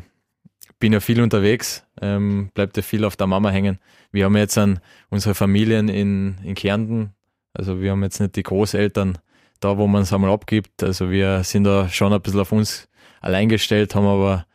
bin 0.80 0.94
ja 0.94 1.00
viel 1.00 1.22
unterwegs, 1.22 1.86
ähm, 2.02 2.50
bleibt 2.54 2.78
ja 2.78 2.84
viel 2.84 3.06
auf 3.06 3.16
der 3.16 3.28
Mama 3.28 3.50
hängen. 3.50 3.80
Wir 4.12 4.26
haben 4.26 4.38
jetzt 4.38 4.58
an 4.58 4.80
unsere 5.10 5.36
Familien 5.36 5.90
in, 5.90 6.38
in 6.44 6.56
Kärnten, 6.56 7.14
also 7.54 7.82
wir 7.82 7.92
haben 7.92 8.04
jetzt 8.04 8.20
nicht 8.20 8.36
die 8.36 8.44
Großeltern 8.44 9.18
da, 9.60 9.78
wo 9.78 9.88
man 9.88 10.04
es 10.04 10.14
einmal 10.14 10.32
abgibt. 10.32 10.84
Also 10.84 11.12
wir 11.12 11.44
sind 11.44 11.66
da 11.66 11.90
schon 11.90 12.14
ein 12.14 12.22
bisschen 12.22 12.40
auf 12.40 12.52
uns 12.52 12.88
allein 13.22 13.50
gestellt, 13.50 13.96
haben 13.96 14.06
aber 14.06 14.46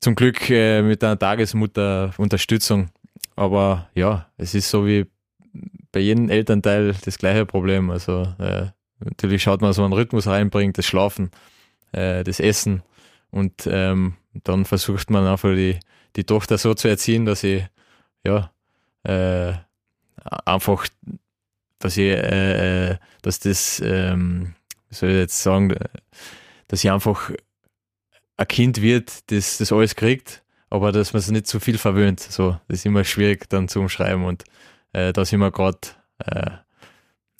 zum 0.00 0.14
Glück 0.14 0.50
äh, 0.50 0.82
mit 0.82 1.02
einer 1.02 1.18
Tagesmutter 1.18 2.12
Unterstützung. 2.18 2.90
Aber 3.36 3.88
ja, 3.94 4.26
es 4.36 4.54
ist 4.54 4.70
so 4.70 4.86
wie 4.86 5.06
bei 5.92 6.00
jedem 6.00 6.28
Elternteil 6.28 6.94
das 7.04 7.18
gleiche 7.18 7.46
Problem. 7.46 7.90
Also 7.90 8.22
äh, 8.38 8.66
natürlich 8.98 9.42
schaut 9.42 9.62
man, 9.62 9.72
so 9.72 9.84
einen 9.84 9.92
Rhythmus 9.92 10.26
reinbringt, 10.26 10.78
das 10.78 10.86
Schlafen, 10.86 11.30
äh, 11.92 12.22
das 12.24 12.40
Essen 12.40 12.82
und 13.30 13.66
ähm, 13.66 14.14
dann 14.32 14.64
versucht 14.64 15.10
man 15.10 15.26
einfach 15.26 15.54
die, 15.54 15.78
die 16.16 16.24
Tochter 16.24 16.58
so 16.58 16.74
zu 16.74 16.88
erziehen, 16.88 17.24
dass 17.24 17.40
sie 17.40 17.64
ja 18.24 18.50
äh, 19.02 19.52
einfach, 20.44 20.86
dass 21.78 21.94
sie, 21.94 22.08
äh, 22.08 22.92
äh, 22.92 22.96
dass 23.22 23.40
das, 23.40 23.80
ähm, 23.84 24.54
soll 24.90 25.10
ich 25.10 25.16
jetzt 25.16 25.42
sagen, 25.42 25.74
dass 26.68 26.80
sie 26.80 26.90
einfach 26.90 27.30
ein 28.36 28.48
Kind 28.48 28.80
wird, 28.80 29.30
das 29.30 29.58
das 29.58 29.72
alles 29.72 29.94
kriegt, 29.96 30.42
aber 30.70 30.92
dass 30.92 31.12
man 31.12 31.20
es 31.20 31.30
nicht 31.30 31.46
zu 31.46 31.60
viel 31.60 31.78
verwöhnt. 31.78 32.20
So, 32.20 32.58
das 32.68 32.78
ist 32.78 32.86
immer 32.86 33.04
schwierig 33.04 33.48
dann 33.48 33.68
zu 33.68 33.80
umschreiben 33.80 34.24
und 34.24 34.44
äh, 34.92 35.12
da 35.12 35.24
sind 35.24 35.40
wir 35.40 35.50
gerade 35.50 35.78
äh, 36.18 36.50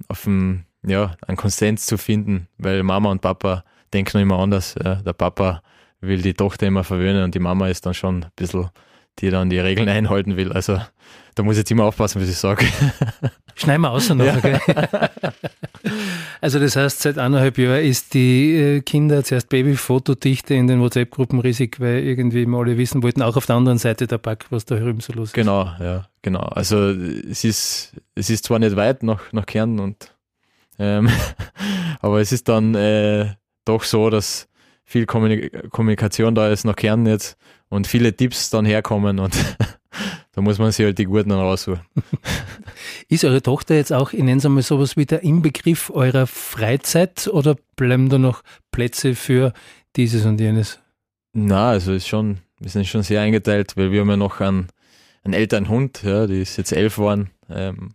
auf 0.09 0.23
dem, 0.25 0.65
ja, 0.83 1.17
einen 1.27 1.37
Konsens 1.37 1.87
zu 1.87 1.99
finden, 1.99 2.49
weil 2.59 2.83
Mama 2.83 3.11
und 3.11 3.21
Papa 3.21 3.65
denken 3.93 4.19
immer 4.19 4.39
anders. 4.39 4.75
Ja. 4.83 4.97
Der 4.97 5.13
Papa 5.13 5.63
will 6.01 6.23
die 6.23 6.35
Tochter 6.35 6.67
immer 6.67 6.85
verwöhnen 6.85 7.25
und 7.25 7.35
die 7.35 7.41
Mama 7.41 7.69
ist 7.69 7.87
dann 7.87 7.95
schon 7.95 8.25
ein 8.25 8.31
bisschen, 8.37 8.71
die 9.19 9.31
dann 9.31 9.51
die 9.51 9.59
Regeln 9.59 9.89
einhalten 9.91 10.37
will. 10.37 10.53
Also 10.53 10.81
da 11.35 11.43
muss 11.43 11.55
ich 11.55 11.61
jetzt 11.61 11.71
immer 11.71 11.85
aufpassen, 11.85 12.21
was 12.21 12.29
ich 12.29 12.37
sage. 12.37 12.67
Schneiden 13.55 13.83
wir 13.83 13.91
außer 13.91 14.15
noch, 14.15 14.25
ja. 14.25 14.37
okay? 14.37 14.59
Also 16.43 16.59
das 16.59 16.77
heißt, 16.77 17.01
seit 17.01 17.19
eineinhalb 17.19 17.59
Jahren 17.59 17.85
ist 17.85 18.15
die 18.15 18.55
äh, 18.55 18.81
Kinder 18.81 19.23
zuerst 19.25 19.49
Babyfotodichte 19.51 20.55
in 20.55 20.67
den 20.67 20.81
WhatsApp-Gruppen 20.81 21.41
riesig, 21.41 21.81
weil 21.81 22.03
irgendwie 22.03 22.47
mal 22.47 22.61
alle 22.61 22.79
wissen 22.79 23.03
wollten, 23.03 23.21
auch 23.23 23.37
auf 23.37 23.47
der 23.47 23.57
anderen 23.57 23.79
Seite 23.79 24.07
der 24.07 24.19
Pack, 24.19 24.47
was 24.51 24.65
da 24.65 24.77
drüben 24.77 25.01
so 25.01 25.13
los 25.13 25.29
ist. 25.29 25.35
Genau, 25.35 25.71
ja, 25.81 26.07
genau. 26.23 26.41
Also 26.41 26.91
es 26.91 27.45
ist, 27.45 27.93
es 28.15 28.31
ist 28.31 28.45
zwar 28.45 28.59
nicht 28.59 28.77
weit 28.77 29.03
nach, 29.03 29.33
nach 29.33 29.45
Kärnten 29.45 29.81
und 29.81 30.15
ähm, 30.79 31.11
aber 32.01 32.21
es 32.21 32.33
ist 32.33 32.49
dann 32.49 32.75
äh, 32.75 33.35
doch 33.67 33.85
so, 33.85 34.09
dass 34.09 34.49
viel 34.91 35.07
Kommunikation 35.07 36.35
da 36.35 36.49
ist 36.49 36.65
nach 36.65 36.75
Kärnten 36.75 37.07
jetzt 37.07 37.37
und 37.69 37.87
viele 37.87 38.17
Tipps 38.17 38.51
dann 38.51 38.65
herkommen 38.65 39.21
und 39.21 39.37
da 40.33 40.41
muss 40.41 40.59
man 40.59 40.73
sich 40.73 40.85
halt 40.85 40.99
die 40.99 41.05
Guten 41.05 41.29
dann 41.29 41.39
raussuchen. 41.39 41.83
Ist 43.09 43.25
eure 43.25 43.41
Tochter 43.41 43.77
jetzt 43.77 43.93
auch, 43.93 44.13
ich 44.13 44.19
nenne 44.19 44.39
es 44.39 44.47
einmal 44.47 44.65
sowas 44.65 44.97
wie 44.97 45.07
der 45.07 45.23
Inbegriff 45.23 45.91
eurer 45.91 46.27
Freizeit 46.27 47.29
oder 47.29 47.55
bleiben 47.77 48.09
da 48.09 48.19
noch 48.19 48.43
Plätze 48.73 49.15
für 49.15 49.53
dieses 49.95 50.25
und 50.27 50.41
jenes? 50.41 50.81
Na, 51.35 51.71
also 51.71 51.93
ist 51.93 52.09
schon, 52.09 52.39
wir 52.59 52.71
sind 52.71 52.89
schon 52.89 53.05
sehr 53.05 53.21
eingeteilt, 53.21 53.77
weil 53.77 53.93
wir 53.93 54.01
haben 54.01 54.11
ja 54.11 54.17
noch 54.17 54.41
einen, 54.41 54.67
einen 55.23 55.35
älteren 55.35 55.69
Hund, 55.69 56.03
ja, 56.03 56.27
die 56.27 56.43
ist 56.43 56.57
jetzt 56.57 56.73
elf 56.73 56.97
geworden, 56.97 57.31
ähm, 57.49 57.95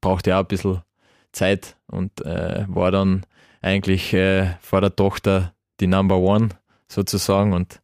braucht 0.00 0.26
ja 0.26 0.38
auch 0.38 0.42
ein 0.42 0.48
bisschen 0.48 0.82
Zeit 1.30 1.76
und 1.86 2.20
äh, 2.22 2.64
war 2.66 2.90
dann 2.90 3.24
eigentlich 3.62 4.12
äh, 4.12 4.56
vor 4.60 4.80
der 4.80 4.96
Tochter 4.96 5.52
die 5.80 5.86
Number 5.86 6.18
One 6.18 6.50
sozusagen 6.88 7.52
und 7.52 7.80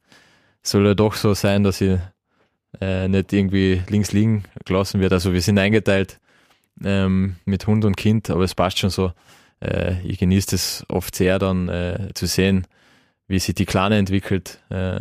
soll 0.63 0.87
ja 0.87 0.95
doch 0.95 1.15
so 1.15 1.35
sein, 1.35 1.65
dass 1.65 1.79
sie 1.79 1.99
äh, 2.81 3.09
nicht 3.09 3.33
irgendwie 3.33 3.83
links 3.89 4.13
liegen 4.13 4.45
gelassen 4.65 5.01
wird. 5.01 5.13
Also 5.13 5.33
wir 5.33 5.43
sind 5.43 5.59
eingeteilt 5.59 6.21
ähm, 6.85 7.37
mit 7.45 7.67
Hund 7.67 7.85
und 7.85 7.97
Kind, 7.97 8.31
aber 8.31 8.45
es 8.45 8.55
passt 8.55 8.79
schon 8.79 8.91
so. 8.91 9.13
Äh, 9.61 10.01
ich 10.05 10.19
genieße 10.19 10.55
es 10.55 10.85
oft 10.89 11.15
sehr 11.15 11.39
dann 11.39 11.69
äh, 11.69 12.11
zu 12.15 12.27
sehen, 12.27 12.67
wie 13.29 13.39
sich 13.39 13.55
die 13.55 13.67
Kleine 13.67 13.99
entwickelt, 13.99 14.61
äh, 14.71 15.01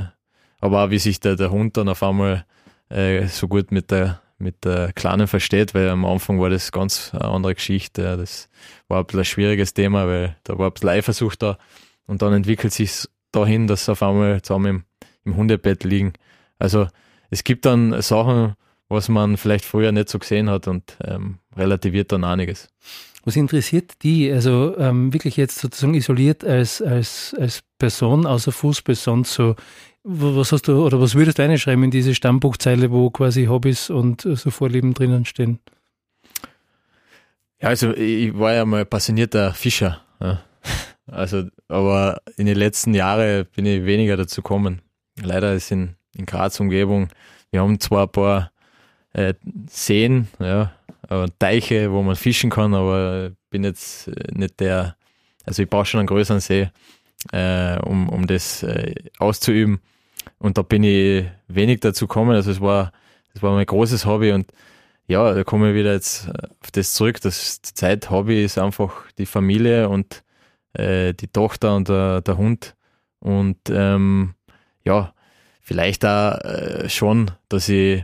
aber 0.60 0.86
auch 0.86 0.90
wie 0.90 1.00
sich 1.00 1.20
der, 1.20 1.36
der 1.36 1.52
Hund 1.52 1.78
dann 1.78 1.90
auf 1.90 2.04
einmal 2.04 2.46
äh, 2.90 3.28
so 3.28 3.48
gut 3.48 3.72
mit 3.72 3.92
der 3.92 4.22
mit 4.42 4.66
der 4.66 4.92
Kleinen 4.94 5.28
versteht, 5.28 5.76
weil 5.76 5.88
am 5.90 6.04
Anfang 6.04 6.42
war 6.42 6.50
das 6.50 6.72
ganz 6.72 7.12
eine 7.14 7.26
andere 7.26 7.54
Geschichte. 7.54 8.18
Das 8.18 8.50
war 8.88 9.00
ein 9.00 9.06
bisschen 9.06 9.20
ein 9.20 9.26
schwieriges 9.26 9.76
Thema, 9.76 10.08
weil 10.08 10.36
da 10.44 10.58
war 10.58 10.68
ein 10.68 10.74
bisschen 10.74 10.90
Eifersucht 10.90 11.44
da 11.44 11.60
und 12.08 12.22
dann 12.22 12.34
entwickelt 12.34 12.74
sich 12.74 13.06
dahin, 13.32 13.68
dass 13.68 13.86
sie 13.86 13.92
auf 13.92 14.04
einmal 14.04 14.42
zusammen 14.42 14.66
im, 14.66 14.84
im 15.26 15.36
Hundebett 15.38 15.84
liegen. 15.84 16.14
Also 16.60 16.88
es 17.30 17.44
gibt 17.44 17.66
dann 17.66 18.02
Sachen, 18.02 18.56
was 18.90 19.10
man 19.10 19.38
vielleicht 19.38 19.66
früher 19.66 19.92
nicht 19.92 20.10
so 20.10 20.20
gesehen 20.20 20.50
hat 20.50 20.68
und 20.68 20.98
ähm, 21.04 21.40
relativiert 21.56 22.12
dann 22.12 22.24
einiges. 22.24 22.70
Was 23.24 23.36
interessiert 23.36 24.04
die, 24.04 24.32
also 24.32 24.76
ähm, 24.78 25.14
wirklich 25.14 25.38
jetzt 25.38 25.60
sozusagen 25.60 25.94
isoliert 25.94 26.44
als, 26.44 26.82
als, 26.82 27.36
als 27.40 27.62
Person 27.78 28.26
außer 28.26 28.52
Fußball 28.52 28.96
sonst 28.96 29.34
so, 29.34 29.56
was 30.04 30.52
hast 30.52 30.68
du 30.68 30.84
oder 30.84 31.00
was 31.00 31.14
würdest 31.14 31.38
du 31.38 31.44
einschreiben 31.44 31.84
in 31.84 31.92
diese 31.92 32.16
Stammbuchzeile, 32.16 32.92
wo 32.92 33.12
quasi 33.12 33.46
Hobbys 33.46 33.92
und 33.92 34.22
so 34.22 34.50
Vorlieben 34.50 34.96
drinnen 34.96 35.26
stehen? 35.26 35.60
Ja, 37.62 37.70
also 37.70 37.94
ich 37.94 38.38
war 38.38 38.54
ja 38.54 38.66
mal 38.66 38.86
passionierter 38.86 39.54
Fischer. 39.54 40.02
Ja. 40.20 40.42
Also, 41.12 41.44
aber 41.68 42.22
in 42.38 42.46
den 42.46 42.56
letzten 42.56 42.94
Jahren 42.94 43.46
bin 43.54 43.66
ich 43.66 43.86
weniger 43.86 44.18
dazu 44.18 44.42
gekommen. 44.42 44.82
Leider 45.22 45.54
ist 45.54 45.72
in, 45.72 45.96
in 46.16 46.26
Graz 46.26 46.60
Umgebung, 46.60 47.10
wir 47.52 47.62
haben 47.62 47.80
zwar 47.80 48.04
ein 48.04 48.12
paar 48.12 48.52
äh, 49.14 49.34
Seen, 49.70 50.30
ja, 50.40 50.72
Teiche, 51.38 51.92
wo 51.92 52.02
man 52.02 52.16
fischen 52.16 52.50
kann, 52.50 52.74
aber 52.74 53.32
bin 53.50 53.66
jetzt 53.66 54.08
äh, 54.08 54.32
nicht 54.32 54.62
der, 54.62 54.96
also 55.46 55.62
ich 55.62 55.70
brauche 55.70 55.86
schon 55.86 56.00
einen 56.00 56.08
größeren 56.08 56.40
See, 56.40 56.70
äh, 57.34 57.78
um, 57.80 58.08
um 58.08 58.26
das 58.26 58.64
äh, 58.64 58.96
auszuüben. 59.20 59.82
Und 60.40 60.58
da 60.58 60.62
bin 60.62 60.84
ich 60.84 61.26
wenig 61.50 61.82
dazu 61.82 62.08
gekommen. 62.08 62.36
Also 62.36 62.52
es 62.52 62.62
war, 62.62 62.94
das 63.34 63.44
war 63.44 63.54
mein 63.54 63.66
großes 63.66 64.06
Hobby 64.06 64.32
und 64.32 64.52
ja, 65.08 65.34
da 65.34 65.44
komme 65.44 65.72
ich 65.72 65.76
wieder 65.76 65.92
jetzt 65.92 66.30
auf 66.62 66.72
das 66.72 66.94
zurück. 66.94 67.20
Das 67.20 67.62
Zeit-Hobby 67.62 68.46
ist 68.46 68.58
einfach 68.58 68.94
die 69.18 69.26
Familie 69.26 69.90
und 69.90 70.24
äh, 70.74 71.14
die 71.14 71.28
Tochter 71.28 71.76
und 71.76 71.90
der, 71.90 72.22
der 72.22 72.38
Hund. 72.38 72.76
Und 73.20 73.58
ähm, 73.70 74.36
ja, 74.84 75.14
vielleicht 75.62 76.06
auch 76.06 76.40
äh, 76.40 76.90
schon, 76.90 77.32
dass 77.50 77.70
ich 77.70 78.04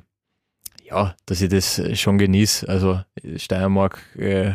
ja, 0.90 1.16
dass 1.26 1.42
ich 1.42 1.50
das 1.50 1.82
schon 2.00 2.18
genieße. 2.18 2.68
Also 2.68 3.02
Steiermark, 3.36 4.02
äh, 4.18 4.54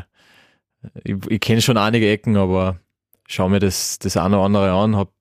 ich, 1.05 1.17
ich 1.29 1.41
kenne 1.41 1.61
schon 1.61 1.77
einige 1.77 2.11
Ecken, 2.11 2.37
aber 2.37 2.79
schaue 3.29 3.51
mir 3.51 3.59
das, 3.59 3.99
das 3.99 4.17
eine 4.17 4.37
oder 4.37 4.47
andere 4.47 4.73
an. 4.73 4.97
Hab, 4.97 5.13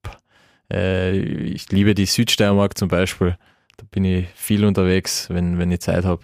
äh, 0.71 1.17
ich 1.17 1.69
liebe 1.71 1.95
die 1.95 2.06
Südsteiermark 2.06 2.77
zum 2.77 2.88
Beispiel. 2.88 3.38
Da 3.77 3.86
bin 3.91 4.06
ich 4.06 4.27
viel 4.36 4.65
unterwegs, 4.65 5.30
wenn, 5.30 5.58
wenn 5.58 5.71
ich 5.71 5.82
Zeit 5.82 6.06
habe. 6.06 6.23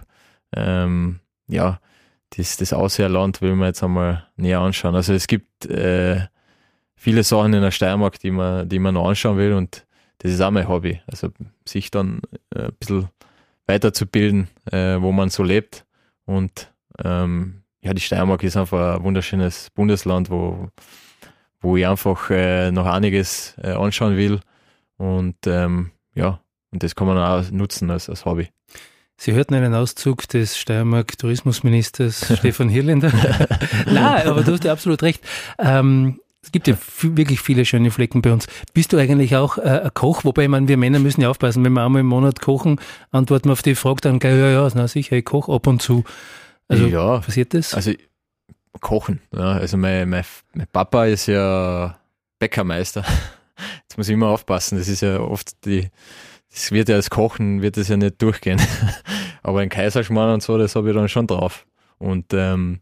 Ähm, 0.56 1.20
ja, 1.48 1.80
das, 2.32 2.58
das 2.58 2.74
Ausseerland 2.74 3.42
will 3.42 3.56
man 3.56 3.68
jetzt 3.68 3.84
einmal 3.84 4.28
näher 4.36 4.60
anschauen. 4.60 4.96
Also 4.96 5.14
es 5.14 5.28
gibt 5.28 5.66
äh, 5.66 6.28
viele 6.98 7.24
Sachen 7.24 7.54
in 7.54 7.62
der 7.62 7.72
Steiermark, 7.72 8.20
die 8.20 8.32
man, 8.32 8.68
die 8.68 8.80
man 8.80 8.96
noch 8.96 9.08
anschauen 9.08 9.38
will 9.38 9.54
und 9.54 9.86
das 10.18 10.32
ist 10.32 10.42
auch 10.42 10.52
mein 10.52 10.68
Hobby. 10.68 11.00
Also 11.08 11.30
sich 11.66 11.92
dann 11.92 12.22
äh, 12.54 12.64
ein 12.64 12.74
bisschen 12.80 13.08
weiterzubilden, 13.68 14.48
äh, 14.72 15.00
wo 15.00 15.12
man 15.12 15.30
so 15.30 15.44
lebt. 15.44 15.86
Und 16.26 16.74
ähm, 17.04 17.62
ja, 17.82 17.94
die 17.94 18.02
Steiermark 18.02 18.44
ist 18.44 18.58
einfach 18.58 18.98
ein 18.98 19.04
wunderschönes 19.04 19.70
Bundesland, 19.76 20.30
wo, 20.30 20.70
wo 21.62 21.78
ich 21.78 21.86
einfach 21.86 22.30
äh, 22.32 22.72
noch 22.72 22.88
einiges 22.88 23.56
äh, 23.62 23.72
anschauen 23.72 24.18
will. 24.18 24.40
Und 24.98 25.36
ähm, 25.46 25.92
ja, 26.16 26.42
und 26.72 26.82
das 26.82 26.96
kann 26.96 27.08
man 27.08 27.18
auch 27.18 27.52
nutzen 27.52 27.92
als, 27.92 28.10
als 28.10 28.26
Hobby. 28.26 28.50
Sie 29.20 29.34
hörten 29.34 29.56
einen 29.56 29.74
Auszug 29.74 30.28
des 30.28 30.58
Steiermark-Tourismusministers 30.58 32.34
Stefan 32.38 32.70
Hirländer. 32.70 33.12
Nein, 33.86 34.28
aber 34.28 34.44
du 34.44 34.54
hast 34.54 34.64
ja 34.64 34.72
absolut 34.72 35.02
recht. 35.04 35.24
Ähm, 35.58 36.20
Es 36.48 36.54
gibt 36.54 36.70
ja 36.70 36.78
wirklich 37.02 37.42
viele 37.42 37.66
schöne 37.66 37.92
Flecken 37.92 38.22
bei 38.22 38.32
uns. 38.32 38.48
Bist 38.74 38.94
du 38.94 38.98
eigentlich 38.98 39.36
auch 39.36 39.58
äh, 39.58 39.82
ein 39.84 39.94
Koch? 39.94 40.24
Wobei, 40.24 40.44
ich 40.44 40.48
meine, 40.48 40.70
wir 40.70 40.78
Männer 40.78 40.98
müssen 40.98 41.20
ja 41.20 41.30
aufpassen, 41.30 41.62
wenn 41.66 41.74
wir 41.74 41.84
einmal 41.84 42.00
im 42.00 42.06
Monat 42.06 42.40
kochen, 42.40 42.80
antworten 43.12 43.50
wir 43.50 43.52
auf 43.52 43.64
die 43.64 43.76
Frage 43.76 44.00
dann 44.00 44.18
gleich, 44.18 44.38
ja, 44.38 44.52
ja, 44.52 44.70
na 44.74 44.88
sicher, 44.88 45.18
ich 45.18 45.26
koche 45.26 45.52
ab 45.52 45.68
und 45.68 45.82
zu. 45.82 46.06
Also 46.70 46.86
ja, 46.86 47.20
passiert 47.20 47.54
das? 47.54 47.74
Also 47.74 47.92
kochen. 48.80 49.20
Ja. 49.34 49.56
Also 49.56 49.76
mein, 49.76 50.08
mein, 50.08 50.24
mein 50.54 50.68
Papa 50.72 51.08
ist 51.08 51.26
ja 51.26 52.00
Bäckermeister. 52.40 53.04
Jetzt 53.82 53.98
muss 53.98 54.08
ich 54.08 54.14
immer 54.14 54.30
aufpassen, 54.30 54.78
das 54.78 54.88
ist 54.88 55.02
ja 55.02 55.20
oft 55.20 55.66
die, 55.66 55.90
das 56.50 56.72
wird 56.72 56.88
ja 56.88 56.96
als 56.96 57.10
Kochen, 57.10 57.62
wird 57.62 57.76
das 57.76 57.90
ja 57.90 57.98
nicht 57.98 58.22
durchgehen. 58.22 58.62
Aber 59.44 59.60
ein 59.60 59.68
Kaiserschmarrn 59.68 60.36
und 60.36 60.44
so, 60.44 60.58
das 60.58 60.78
habe 60.78 60.92
ich 60.92 60.96
dann 60.96 61.10
schon 61.10 61.28
drauf. 61.28 61.66
Und 61.98 62.28
ähm, 62.32 62.80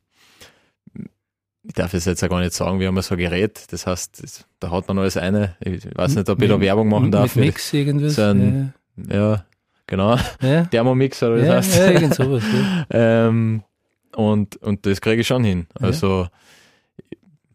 ich 1.68 1.74
darf 1.74 1.94
es 1.94 2.06
jetzt 2.06 2.22
ja 2.22 2.28
gar 2.28 2.40
nicht 2.40 2.54
sagen, 2.54 2.80
wir 2.80 2.88
haben 2.88 3.02
so 3.02 3.16
ein 3.16 3.20
Gerät, 3.20 3.66
das 3.72 3.88
heißt, 3.88 4.22
das, 4.24 4.46
da 4.60 4.72
hat 4.72 4.88
man 4.88 5.00
alles 5.00 5.18
eine. 5.18 5.56
Ich 5.60 5.86
weiß 5.96 6.16
nicht, 6.16 6.30
ob 6.30 6.42
ich 6.42 6.50
da 6.50 6.60
Werbung 6.60 6.90
machen 6.90 7.12
darf. 7.12 7.36
Mit 7.36 7.46
Mix 7.46 7.74
irgendwas? 7.74 8.16
So 8.16 8.22
ein, 8.24 8.74
ja. 8.98 9.16
ja. 9.16 9.46
genau. 9.88 10.18
Ja. 10.42 10.66
Thermomix 10.72 11.22
oder 11.24 11.38
ja, 11.38 11.56
das 11.56 11.68
heißt. 11.68 11.78
Ja, 11.78 11.92
irgend 11.92 12.16
sowas. 12.16 12.44
Ja. 12.54 13.28
ähm, 13.28 13.64
und, 14.16 14.58
und 14.58 14.86
das 14.86 15.02
kriege 15.02 15.22
ich 15.22 15.28
schon 15.28 15.44
hin. 15.44 15.68
Also 15.76 16.28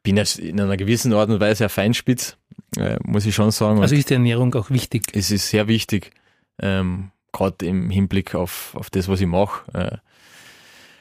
bin 0.02 0.16
ja 0.16 0.24
in 0.38 0.60
einer 0.60 0.76
gewissen 0.76 1.12
Art 1.12 1.30
und 1.30 1.40
Weise 1.40 1.64
ein 1.64 1.70
Feinspitz, 1.70 2.36
äh, 2.76 2.96
muss 3.02 3.26
ich 3.26 3.34
schon 3.34 3.50
sagen. 3.50 3.80
Also 3.80 3.94
ist 3.94 4.10
die 4.10 4.14
Ernährung 4.14 4.54
auch 4.54 4.70
wichtig? 4.70 5.04
Es 5.12 5.30
ist 5.30 5.48
sehr 5.48 5.68
wichtig, 5.68 6.12
ähm, 6.60 7.10
gerade 7.32 7.66
im 7.66 7.90
Hinblick 7.90 8.34
auf, 8.34 8.74
auf 8.74 8.90
das, 8.90 9.08
was 9.08 9.20
ich 9.20 9.26
mache. 9.26 9.70
Äh, 9.72 9.96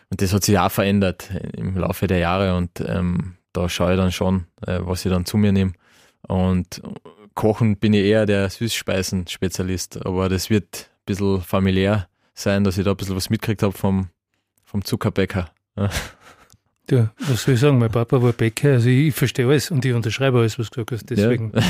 und 0.10 0.22
das 0.22 0.34
hat 0.34 0.44
sich 0.44 0.58
auch 0.58 0.72
verändert 0.72 1.30
im 1.54 1.78
Laufe 1.78 2.08
der 2.08 2.20
Jahre 2.20 2.56
und 2.56 2.84
ähm, 2.86 3.36
da 3.54 3.70
schaue 3.70 3.92
ich 3.92 3.98
dann 3.98 4.12
schon, 4.12 4.46
äh, 4.66 4.80
was 4.82 5.06
ich 5.06 5.12
dann 5.12 5.26
zu 5.26 5.38
mir 5.38 5.52
nehme. 5.52 5.74
Und 6.28 6.82
kochen 7.34 7.78
bin 7.78 7.94
ich 7.94 8.06
eher 8.06 8.26
der 8.26 8.50
Süßspeisen-Spezialist, 8.50 10.06
aber 10.06 10.30
das 10.30 10.50
wird 10.50 10.90
ein 10.90 11.06
bisschen 11.06 11.42
familiär 11.42 12.08
sein, 12.34 12.64
dass 12.64 12.78
ich 12.78 12.86
da 12.86 12.92
ein 12.92 12.98
bisschen 12.98 13.16
was 13.16 13.30
mitgekriegt 13.30 13.64
habe 13.64 13.78
vom, 13.78 14.10
vom 14.64 14.84
Zuckerbäcker. 14.84 15.50
Ja, 16.90 17.14
was 17.20 17.44
soll 17.44 17.54
ich 17.54 17.60
sagen? 17.60 17.78
Mein 17.78 17.92
Papa 17.92 18.22
war 18.22 18.34
Bäcker, 18.34 18.74
also 18.74 18.90
ich, 18.90 19.10
ich 19.10 19.16
verstehe 19.16 19.48
alles 19.48 19.70
und 19.70 19.86
ich 19.86 19.94
unterschreibe 19.94 20.40
alles, 20.40 20.58
was 20.58 20.70
du 20.72 20.84
gesagt 20.84 20.92
hast. 20.92 21.10
Deswegen. 21.10 21.52
Ja. 21.56 21.62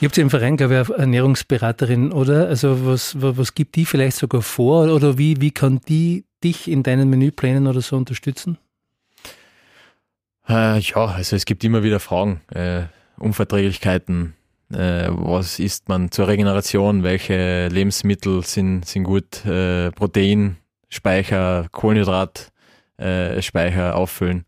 Ihr 0.00 0.08
habt 0.08 0.16
ja 0.16 0.22
im 0.22 0.30
Verein, 0.30 0.56
glaube 0.56 0.74
ich, 0.74 0.90
eine 0.90 0.98
Ernährungsberaterin, 0.98 2.12
oder? 2.12 2.48
Also 2.48 2.86
was, 2.86 3.20
was, 3.20 3.36
was 3.36 3.54
gibt 3.54 3.76
die 3.76 3.84
vielleicht 3.84 4.16
sogar 4.16 4.42
vor 4.42 4.92
oder 4.92 5.16
wie, 5.16 5.40
wie 5.40 5.50
kann 5.50 5.80
die 5.88 6.24
dich 6.42 6.68
in 6.68 6.82
deinen 6.82 7.08
Menüplänen 7.08 7.66
oder 7.66 7.80
so 7.80 7.96
unterstützen? 7.96 8.58
Äh, 10.48 10.78
ja, 10.78 11.06
also 11.06 11.36
es 11.36 11.44
gibt 11.44 11.64
immer 11.64 11.82
wieder 11.82 12.00
Fragen, 12.00 12.40
äh, 12.52 12.84
Unverträglichkeiten, 13.18 14.34
äh, 14.72 15.08
was 15.08 15.58
isst 15.58 15.88
man 15.88 16.10
zur 16.10 16.28
Regeneration, 16.28 17.02
welche 17.02 17.68
Lebensmittel 17.68 18.44
sind, 18.44 18.86
sind 18.86 19.04
gut, 19.04 19.44
äh, 19.44 19.90
Protein, 19.92 20.56
Speicher, 20.88 21.68
Kohlenhydrat, 21.70 22.52
äh, 22.96 23.40
Speicher 23.40 23.96
auffüllen. 23.96 24.44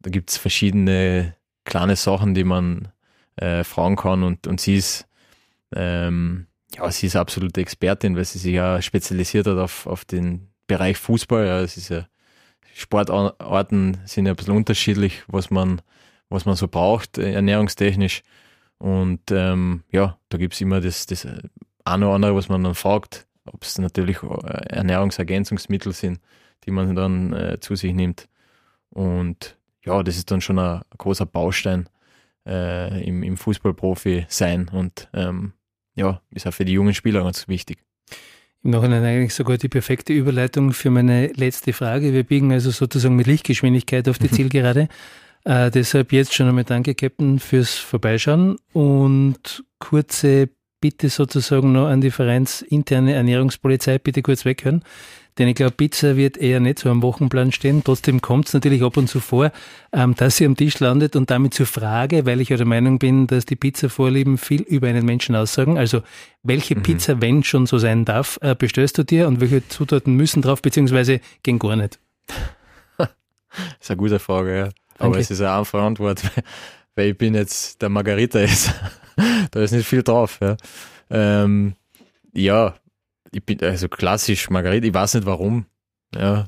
Da 0.00 0.10
gibt 0.10 0.30
es 0.30 0.36
verschiedene 0.36 1.36
kleine 1.64 1.96
Sachen, 1.96 2.34
die 2.34 2.44
man 2.44 2.88
äh, 3.36 3.64
fragen 3.64 3.96
kann 3.96 4.22
und, 4.22 4.46
und 4.46 4.60
sie 4.60 4.76
ist 4.76 5.06
ähm, 5.74 6.46
ja, 6.76 6.90
sie 6.90 7.06
ist 7.06 7.16
absolute 7.16 7.60
Expertin, 7.60 8.16
weil 8.16 8.24
sie 8.24 8.38
sich 8.38 8.54
ja 8.54 8.80
spezialisiert 8.80 9.46
hat 9.46 9.58
auf, 9.58 9.86
auf 9.86 10.04
den 10.04 10.49
Bereich 10.70 10.98
Fußball. 10.98 11.46
Ja, 11.46 11.60
es 11.60 11.76
ist 11.76 11.88
ja, 11.88 12.06
Sportarten 12.74 13.98
sind 14.04 14.26
ja 14.26 14.32
ein 14.32 14.36
bisschen 14.36 14.54
unterschiedlich, 14.54 15.24
was 15.26 15.50
man, 15.50 15.82
was 16.28 16.44
man 16.44 16.54
so 16.54 16.68
braucht, 16.68 17.18
äh, 17.18 17.32
ernährungstechnisch. 17.32 18.22
Und 18.78 19.32
ähm, 19.32 19.82
ja, 19.90 20.16
da 20.28 20.38
gibt 20.38 20.54
es 20.54 20.60
immer 20.60 20.80
das, 20.80 21.06
das 21.06 21.26
eine 21.84 22.06
oder 22.06 22.14
andere, 22.14 22.36
was 22.36 22.48
man 22.48 22.62
dann 22.62 22.76
fragt, 22.76 23.26
ob 23.46 23.64
es 23.64 23.78
natürlich 23.78 24.22
äh, 24.22 24.66
Ernährungsergänzungsmittel 24.68 25.92
sind, 25.92 26.20
die 26.64 26.70
man 26.70 26.94
dann 26.94 27.32
äh, 27.32 27.58
zu 27.58 27.74
sich 27.74 27.92
nimmt. 27.92 28.28
Und 28.90 29.58
ja, 29.84 30.04
das 30.04 30.16
ist 30.16 30.30
dann 30.30 30.40
schon 30.40 30.60
ein, 30.60 30.82
ein 30.82 30.98
großer 30.98 31.26
Baustein 31.26 31.88
äh, 32.46 33.04
im, 33.04 33.24
im 33.24 33.36
Fußballprofi 33.36 34.26
sein 34.28 34.68
und 34.68 35.08
ähm, 35.14 35.52
ja, 35.96 36.22
ist 36.30 36.46
auch 36.46 36.54
für 36.54 36.64
die 36.64 36.74
jungen 36.74 36.94
Spieler 36.94 37.24
ganz 37.24 37.48
wichtig. 37.48 37.84
Im 38.62 38.72
Nachhinein 38.72 39.04
eigentlich 39.04 39.34
sogar 39.34 39.56
die 39.56 39.68
perfekte 39.68 40.12
Überleitung 40.12 40.72
für 40.72 40.90
meine 40.90 41.28
letzte 41.28 41.72
Frage. 41.72 42.12
Wir 42.12 42.24
biegen 42.24 42.52
also 42.52 42.70
sozusagen 42.70 43.16
mit 43.16 43.26
Lichtgeschwindigkeit 43.26 44.08
auf 44.08 44.18
die 44.18 44.30
Zielgerade. 44.30 44.88
äh, 45.44 45.70
deshalb 45.70 46.12
jetzt 46.12 46.34
schon 46.34 46.48
einmal 46.48 46.64
danke, 46.64 46.94
Captain, 46.94 47.38
fürs 47.38 47.76
Vorbeischauen 47.76 48.56
und 48.72 49.64
kurze 49.78 50.50
Bitte 50.82 51.10
sozusagen 51.10 51.72
noch 51.72 51.88
an 51.88 52.00
die 52.00 52.10
vereinsinterne 52.10 53.12
Ernährungspolizei, 53.12 53.98
bitte 53.98 54.22
kurz 54.22 54.46
weghören. 54.46 54.82
Denn 55.40 55.48
ich 55.48 55.54
glaube, 55.54 55.72
Pizza 55.72 56.16
wird 56.16 56.36
eher 56.36 56.60
nicht 56.60 56.80
so 56.80 56.90
am 56.90 57.00
Wochenplan 57.00 57.50
stehen. 57.50 57.82
Trotzdem 57.82 58.20
kommt 58.20 58.48
es 58.48 58.52
natürlich 58.52 58.82
ab 58.82 58.98
und 58.98 59.08
zu 59.08 59.20
vor, 59.20 59.52
ähm, 59.90 60.14
dass 60.14 60.36
sie 60.36 60.44
am 60.44 60.54
Tisch 60.54 60.78
landet 60.80 61.16
und 61.16 61.30
damit 61.30 61.54
zur 61.54 61.64
Frage, 61.64 62.26
weil 62.26 62.42
ich 62.42 62.50
ja 62.50 62.58
der 62.58 62.66
Meinung 62.66 62.98
bin, 62.98 63.26
dass 63.26 63.46
die 63.46 63.56
Pizza-Vorlieben 63.56 64.36
viel 64.36 64.60
über 64.60 64.88
einen 64.88 65.06
Menschen 65.06 65.34
aussagen. 65.34 65.78
Also, 65.78 66.02
welche 66.42 66.76
mhm. 66.76 66.82
Pizza, 66.82 67.22
wenn 67.22 67.42
schon 67.42 67.64
so 67.64 67.78
sein 67.78 68.04
darf, 68.04 68.38
äh, 68.42 68.54
bestellst 68.54 68.98
du 68.98 69.02
dir 69.02 69.28
und 69.28 69.40
welche 69.40 69.66
Zutaten 69.66 70.14
müssen 70.14 70.42
drauf, 70.42 70.60
beziehungsweise 70.60 71.22
gehen 71.42 71.58
gar 71.58 71.74
nicht? 71.74 71.98
das 72.98 73.08
ist 73.80 73.90
eine 73.90 73.96
gute 73.96 74.18
Frage, 74.18 74.58
ja. 74.58 74.68
Aber 74.98 75.18
es 75.18 75.30
ist 75.30 75.40
eine 75.40 75.52
einfache 75.52 75.82
Antwort, 75.82 76.22
weil 76.96 77.12
ich 77.12 77.16
bin 77.16 77.32
jetzt 77.32 77.80
der 77.80 77.88
Margarita 77.88 78.40
ist. 78.40 78.74
da 79.52 79.62
ist 79.62 79.72
nicht 79.72 79.88
viel 79.88 80.02
drauf, 80.02 80.38
ja. 80.42 80.58
Ähm, 81.08 81.76
ja, 82.34 82.74
ich 83.32 83.44
bin 83.44 83.62
also 83.62 83.88
klassisch 83.88 84.50
Margarita, 84.50 84.86
ich 84.86 84.94
weiß 84.94 85.14
nicht 85.14 85.26
warum. 85.26 85.66
Ja, 86.14 86.46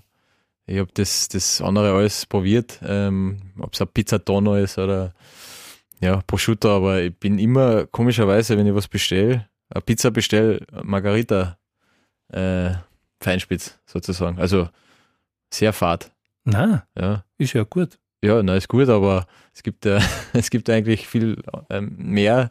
ich 0.66 0.79
habe 0.79 0.90
das, 0.95 1.29
das 1.29 1.61
andere 1.61 1.92
alles 1.92 2.27
probiert, 2.27 2.81
ähm, 2.85 3.53
ob 3.59 3.75
es 3.75 3.81
ein 3.81 3.88
Pizzatono 3.88 4.57
ist 4.57 4.79
oder 4.79 5.12
ja, 6.01 6.21
Prosciutto, 6.27 6.77
aber 6.77 7.01
ich 7.03 7.16
bin 7.16 7.38
immer 7.38 7.87
komischerweise, 7.87 8.57
wenn 8.59 8.66
ich 8.66 8.75
was 8.75 8.88
bestelle, 8.88 9.49
eine 9.71 9.83
Pizza 9.83 10.11
bestelle, 10.11 10.66
Margarita 10.83 11.59
äh, 12.29 12.73
Feinspitz 13.21 13.79
sozusagen. 13.87 14.38
Also 14.38 14.68
sehr 15.53 15.73
fad. 15.73 16.11
Na, 16.45 16.87
ja. 16.99 17.25
ist 17.38 17.53
ja 17.53 17.62
gut. 17.62 17.99
Ja, 18.25 18.42
na, 18.42 18.57
ist 18.57 18.68
gut, 18.68 18.88
aber 18.88 19.27
es 19.55 19.62
gibt, 19.62 19.87
äh, 19.87 20.01
es 20.33 20.51
gibt 20.51 20.68
eigentlich 20.71 21.07
viel 21.07 21.42
ähm, 21.71 21.95
mehr 21.99 22.51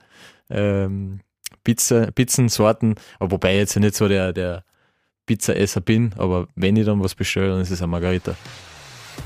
ähm, 0.50 1.22
Pizza, 1.64 2.12
Pizzensorten, 2.12 2.96
aber 3.20 3.32
wobei 3.32 3.54
ich 3.54 3.60
jetzt 3.60 3.76
ja 3.76 3.82
nicht 3.82 3.96
so 3.96 4.08
der, 4.08 4.34
der 4.34 4.64
Pizzaesser 5.26 5.82
bin, 5.82 6.12
aber 6.18 6.48
wenn 6.56 6.76
ich 6.76 6.86
dann 6.86 7.02
was 7.02 7.16
bestelle, 7.16 7.50
dann 7.50 7.62
ist 7.62 7.72
es 7.72 7.82
eine 7.82 7.88
Margarita. 7.88 8.36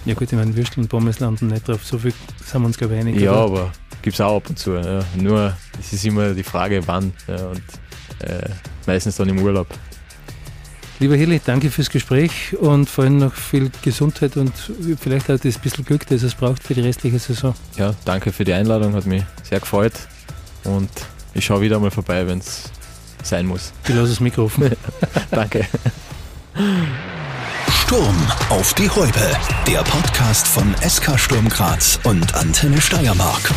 Ja 0.05 0.13
gut, 0.13 0.31
ich 0.31 0.37
meine, 0.37 0.55
Würstel 0.55 0.81
und 0.81 0.89
Pommes 0.89 1.19
landen 1.19 1.47
nicht 1.47 1.67
drauf, 1.67 1.85
so 1.85 1.97
viel 1.97 2.13
sind 2.43 2.61
wir 2.61 2.67
uns 2.67 2.77
glaube 2.77 2.95
ich 2.95 2.99
einig. 2.99 3.19
Ja, 3.19 3.31
oder? 3.31 3.61
aber 3.61 3.71
gibt 4.01 4.13
es 4.13 4.21
auch 4.21 4.37
ab 4.37 4.49
und 4.49 4.59
zu. 4.59 4.73
Ja. 4.73 5.03
Nur, 5.15 5.55
es 5.79 5.93
ist 5.93 6.05
immer 6.05 6.33
die 6.33 6.43
Frage, 6.43 6.85
wann 6.87 7.13
ja, 7.27 7.47
und 7.47 7.63
äh, 8.19 8.49
meistens 8.85 9.15
dann 9.15 9.29
im 9.29 9.41
Urlaub. 9.41 9.67
Lieber 10.99 11.15
Hilli, 11.15 11.41
danke 11.43 11.69
fürs 11.69 11.89
Gespräch 11.89 12.55
und 12.57 12.89
vor 12.89 13.03
allem 13.03 13.17
noch 13.17 13.33
viel 13.33 13.69
Gesundheit 13.81 14.37
und 14.37 14.53
vielleicht 14.97 15.29
auch 15.29 15.37
das 15.37 15.57
bisschen 15.57 15.83
Glück, 15.83 16.07
das 16.07 16.23
es 16.23 16.35
braucht 16.35 16.63
für 16.63 16.73
die 16.73 16.81
restliche 16.81 17.19
Saison. 17.19 17.53
Ja, 17.77 17.93
danke 18.05 18.31
für 18.31 18.45
die 18.45 18.53
Einladung, 18.53 18.93
hat 18.93 19.05
mich 19.05 19.23
sehr 19.43 19.59
gefreut 19.59 19.93
und 20.63 20.89
ich 21.35 21.45
schaue 21.45 21.61
wieder 21.61 21.79
mal 21.79 21.91
vorbei, 21.91 22.25
wenn 22.25 22.39
es 22.39 22.63
sein 23.21 23.45
muss. 23.45 23.73
Ich 23.83 23.89
lasse 23.89 24.09
das 24.09 24.19
Mikro 24.19 24.45
offen. 24.45 24.71
Danke. 25.31 25.67
Sturm 27.83 28.15
auf 28.49 28.73
die 28.73 28.89
Häupe. 28.89 29.31
Der 29.67 29.83
Podcast 29.83 30.47
von 30.47 30.73
SK 30.87 31.19
Sturm 31.19 31.49
Graz 31.49 31.99
und 32.03 32.33
Antenne 32.35 32.81
Steiermark. 32.81 33.51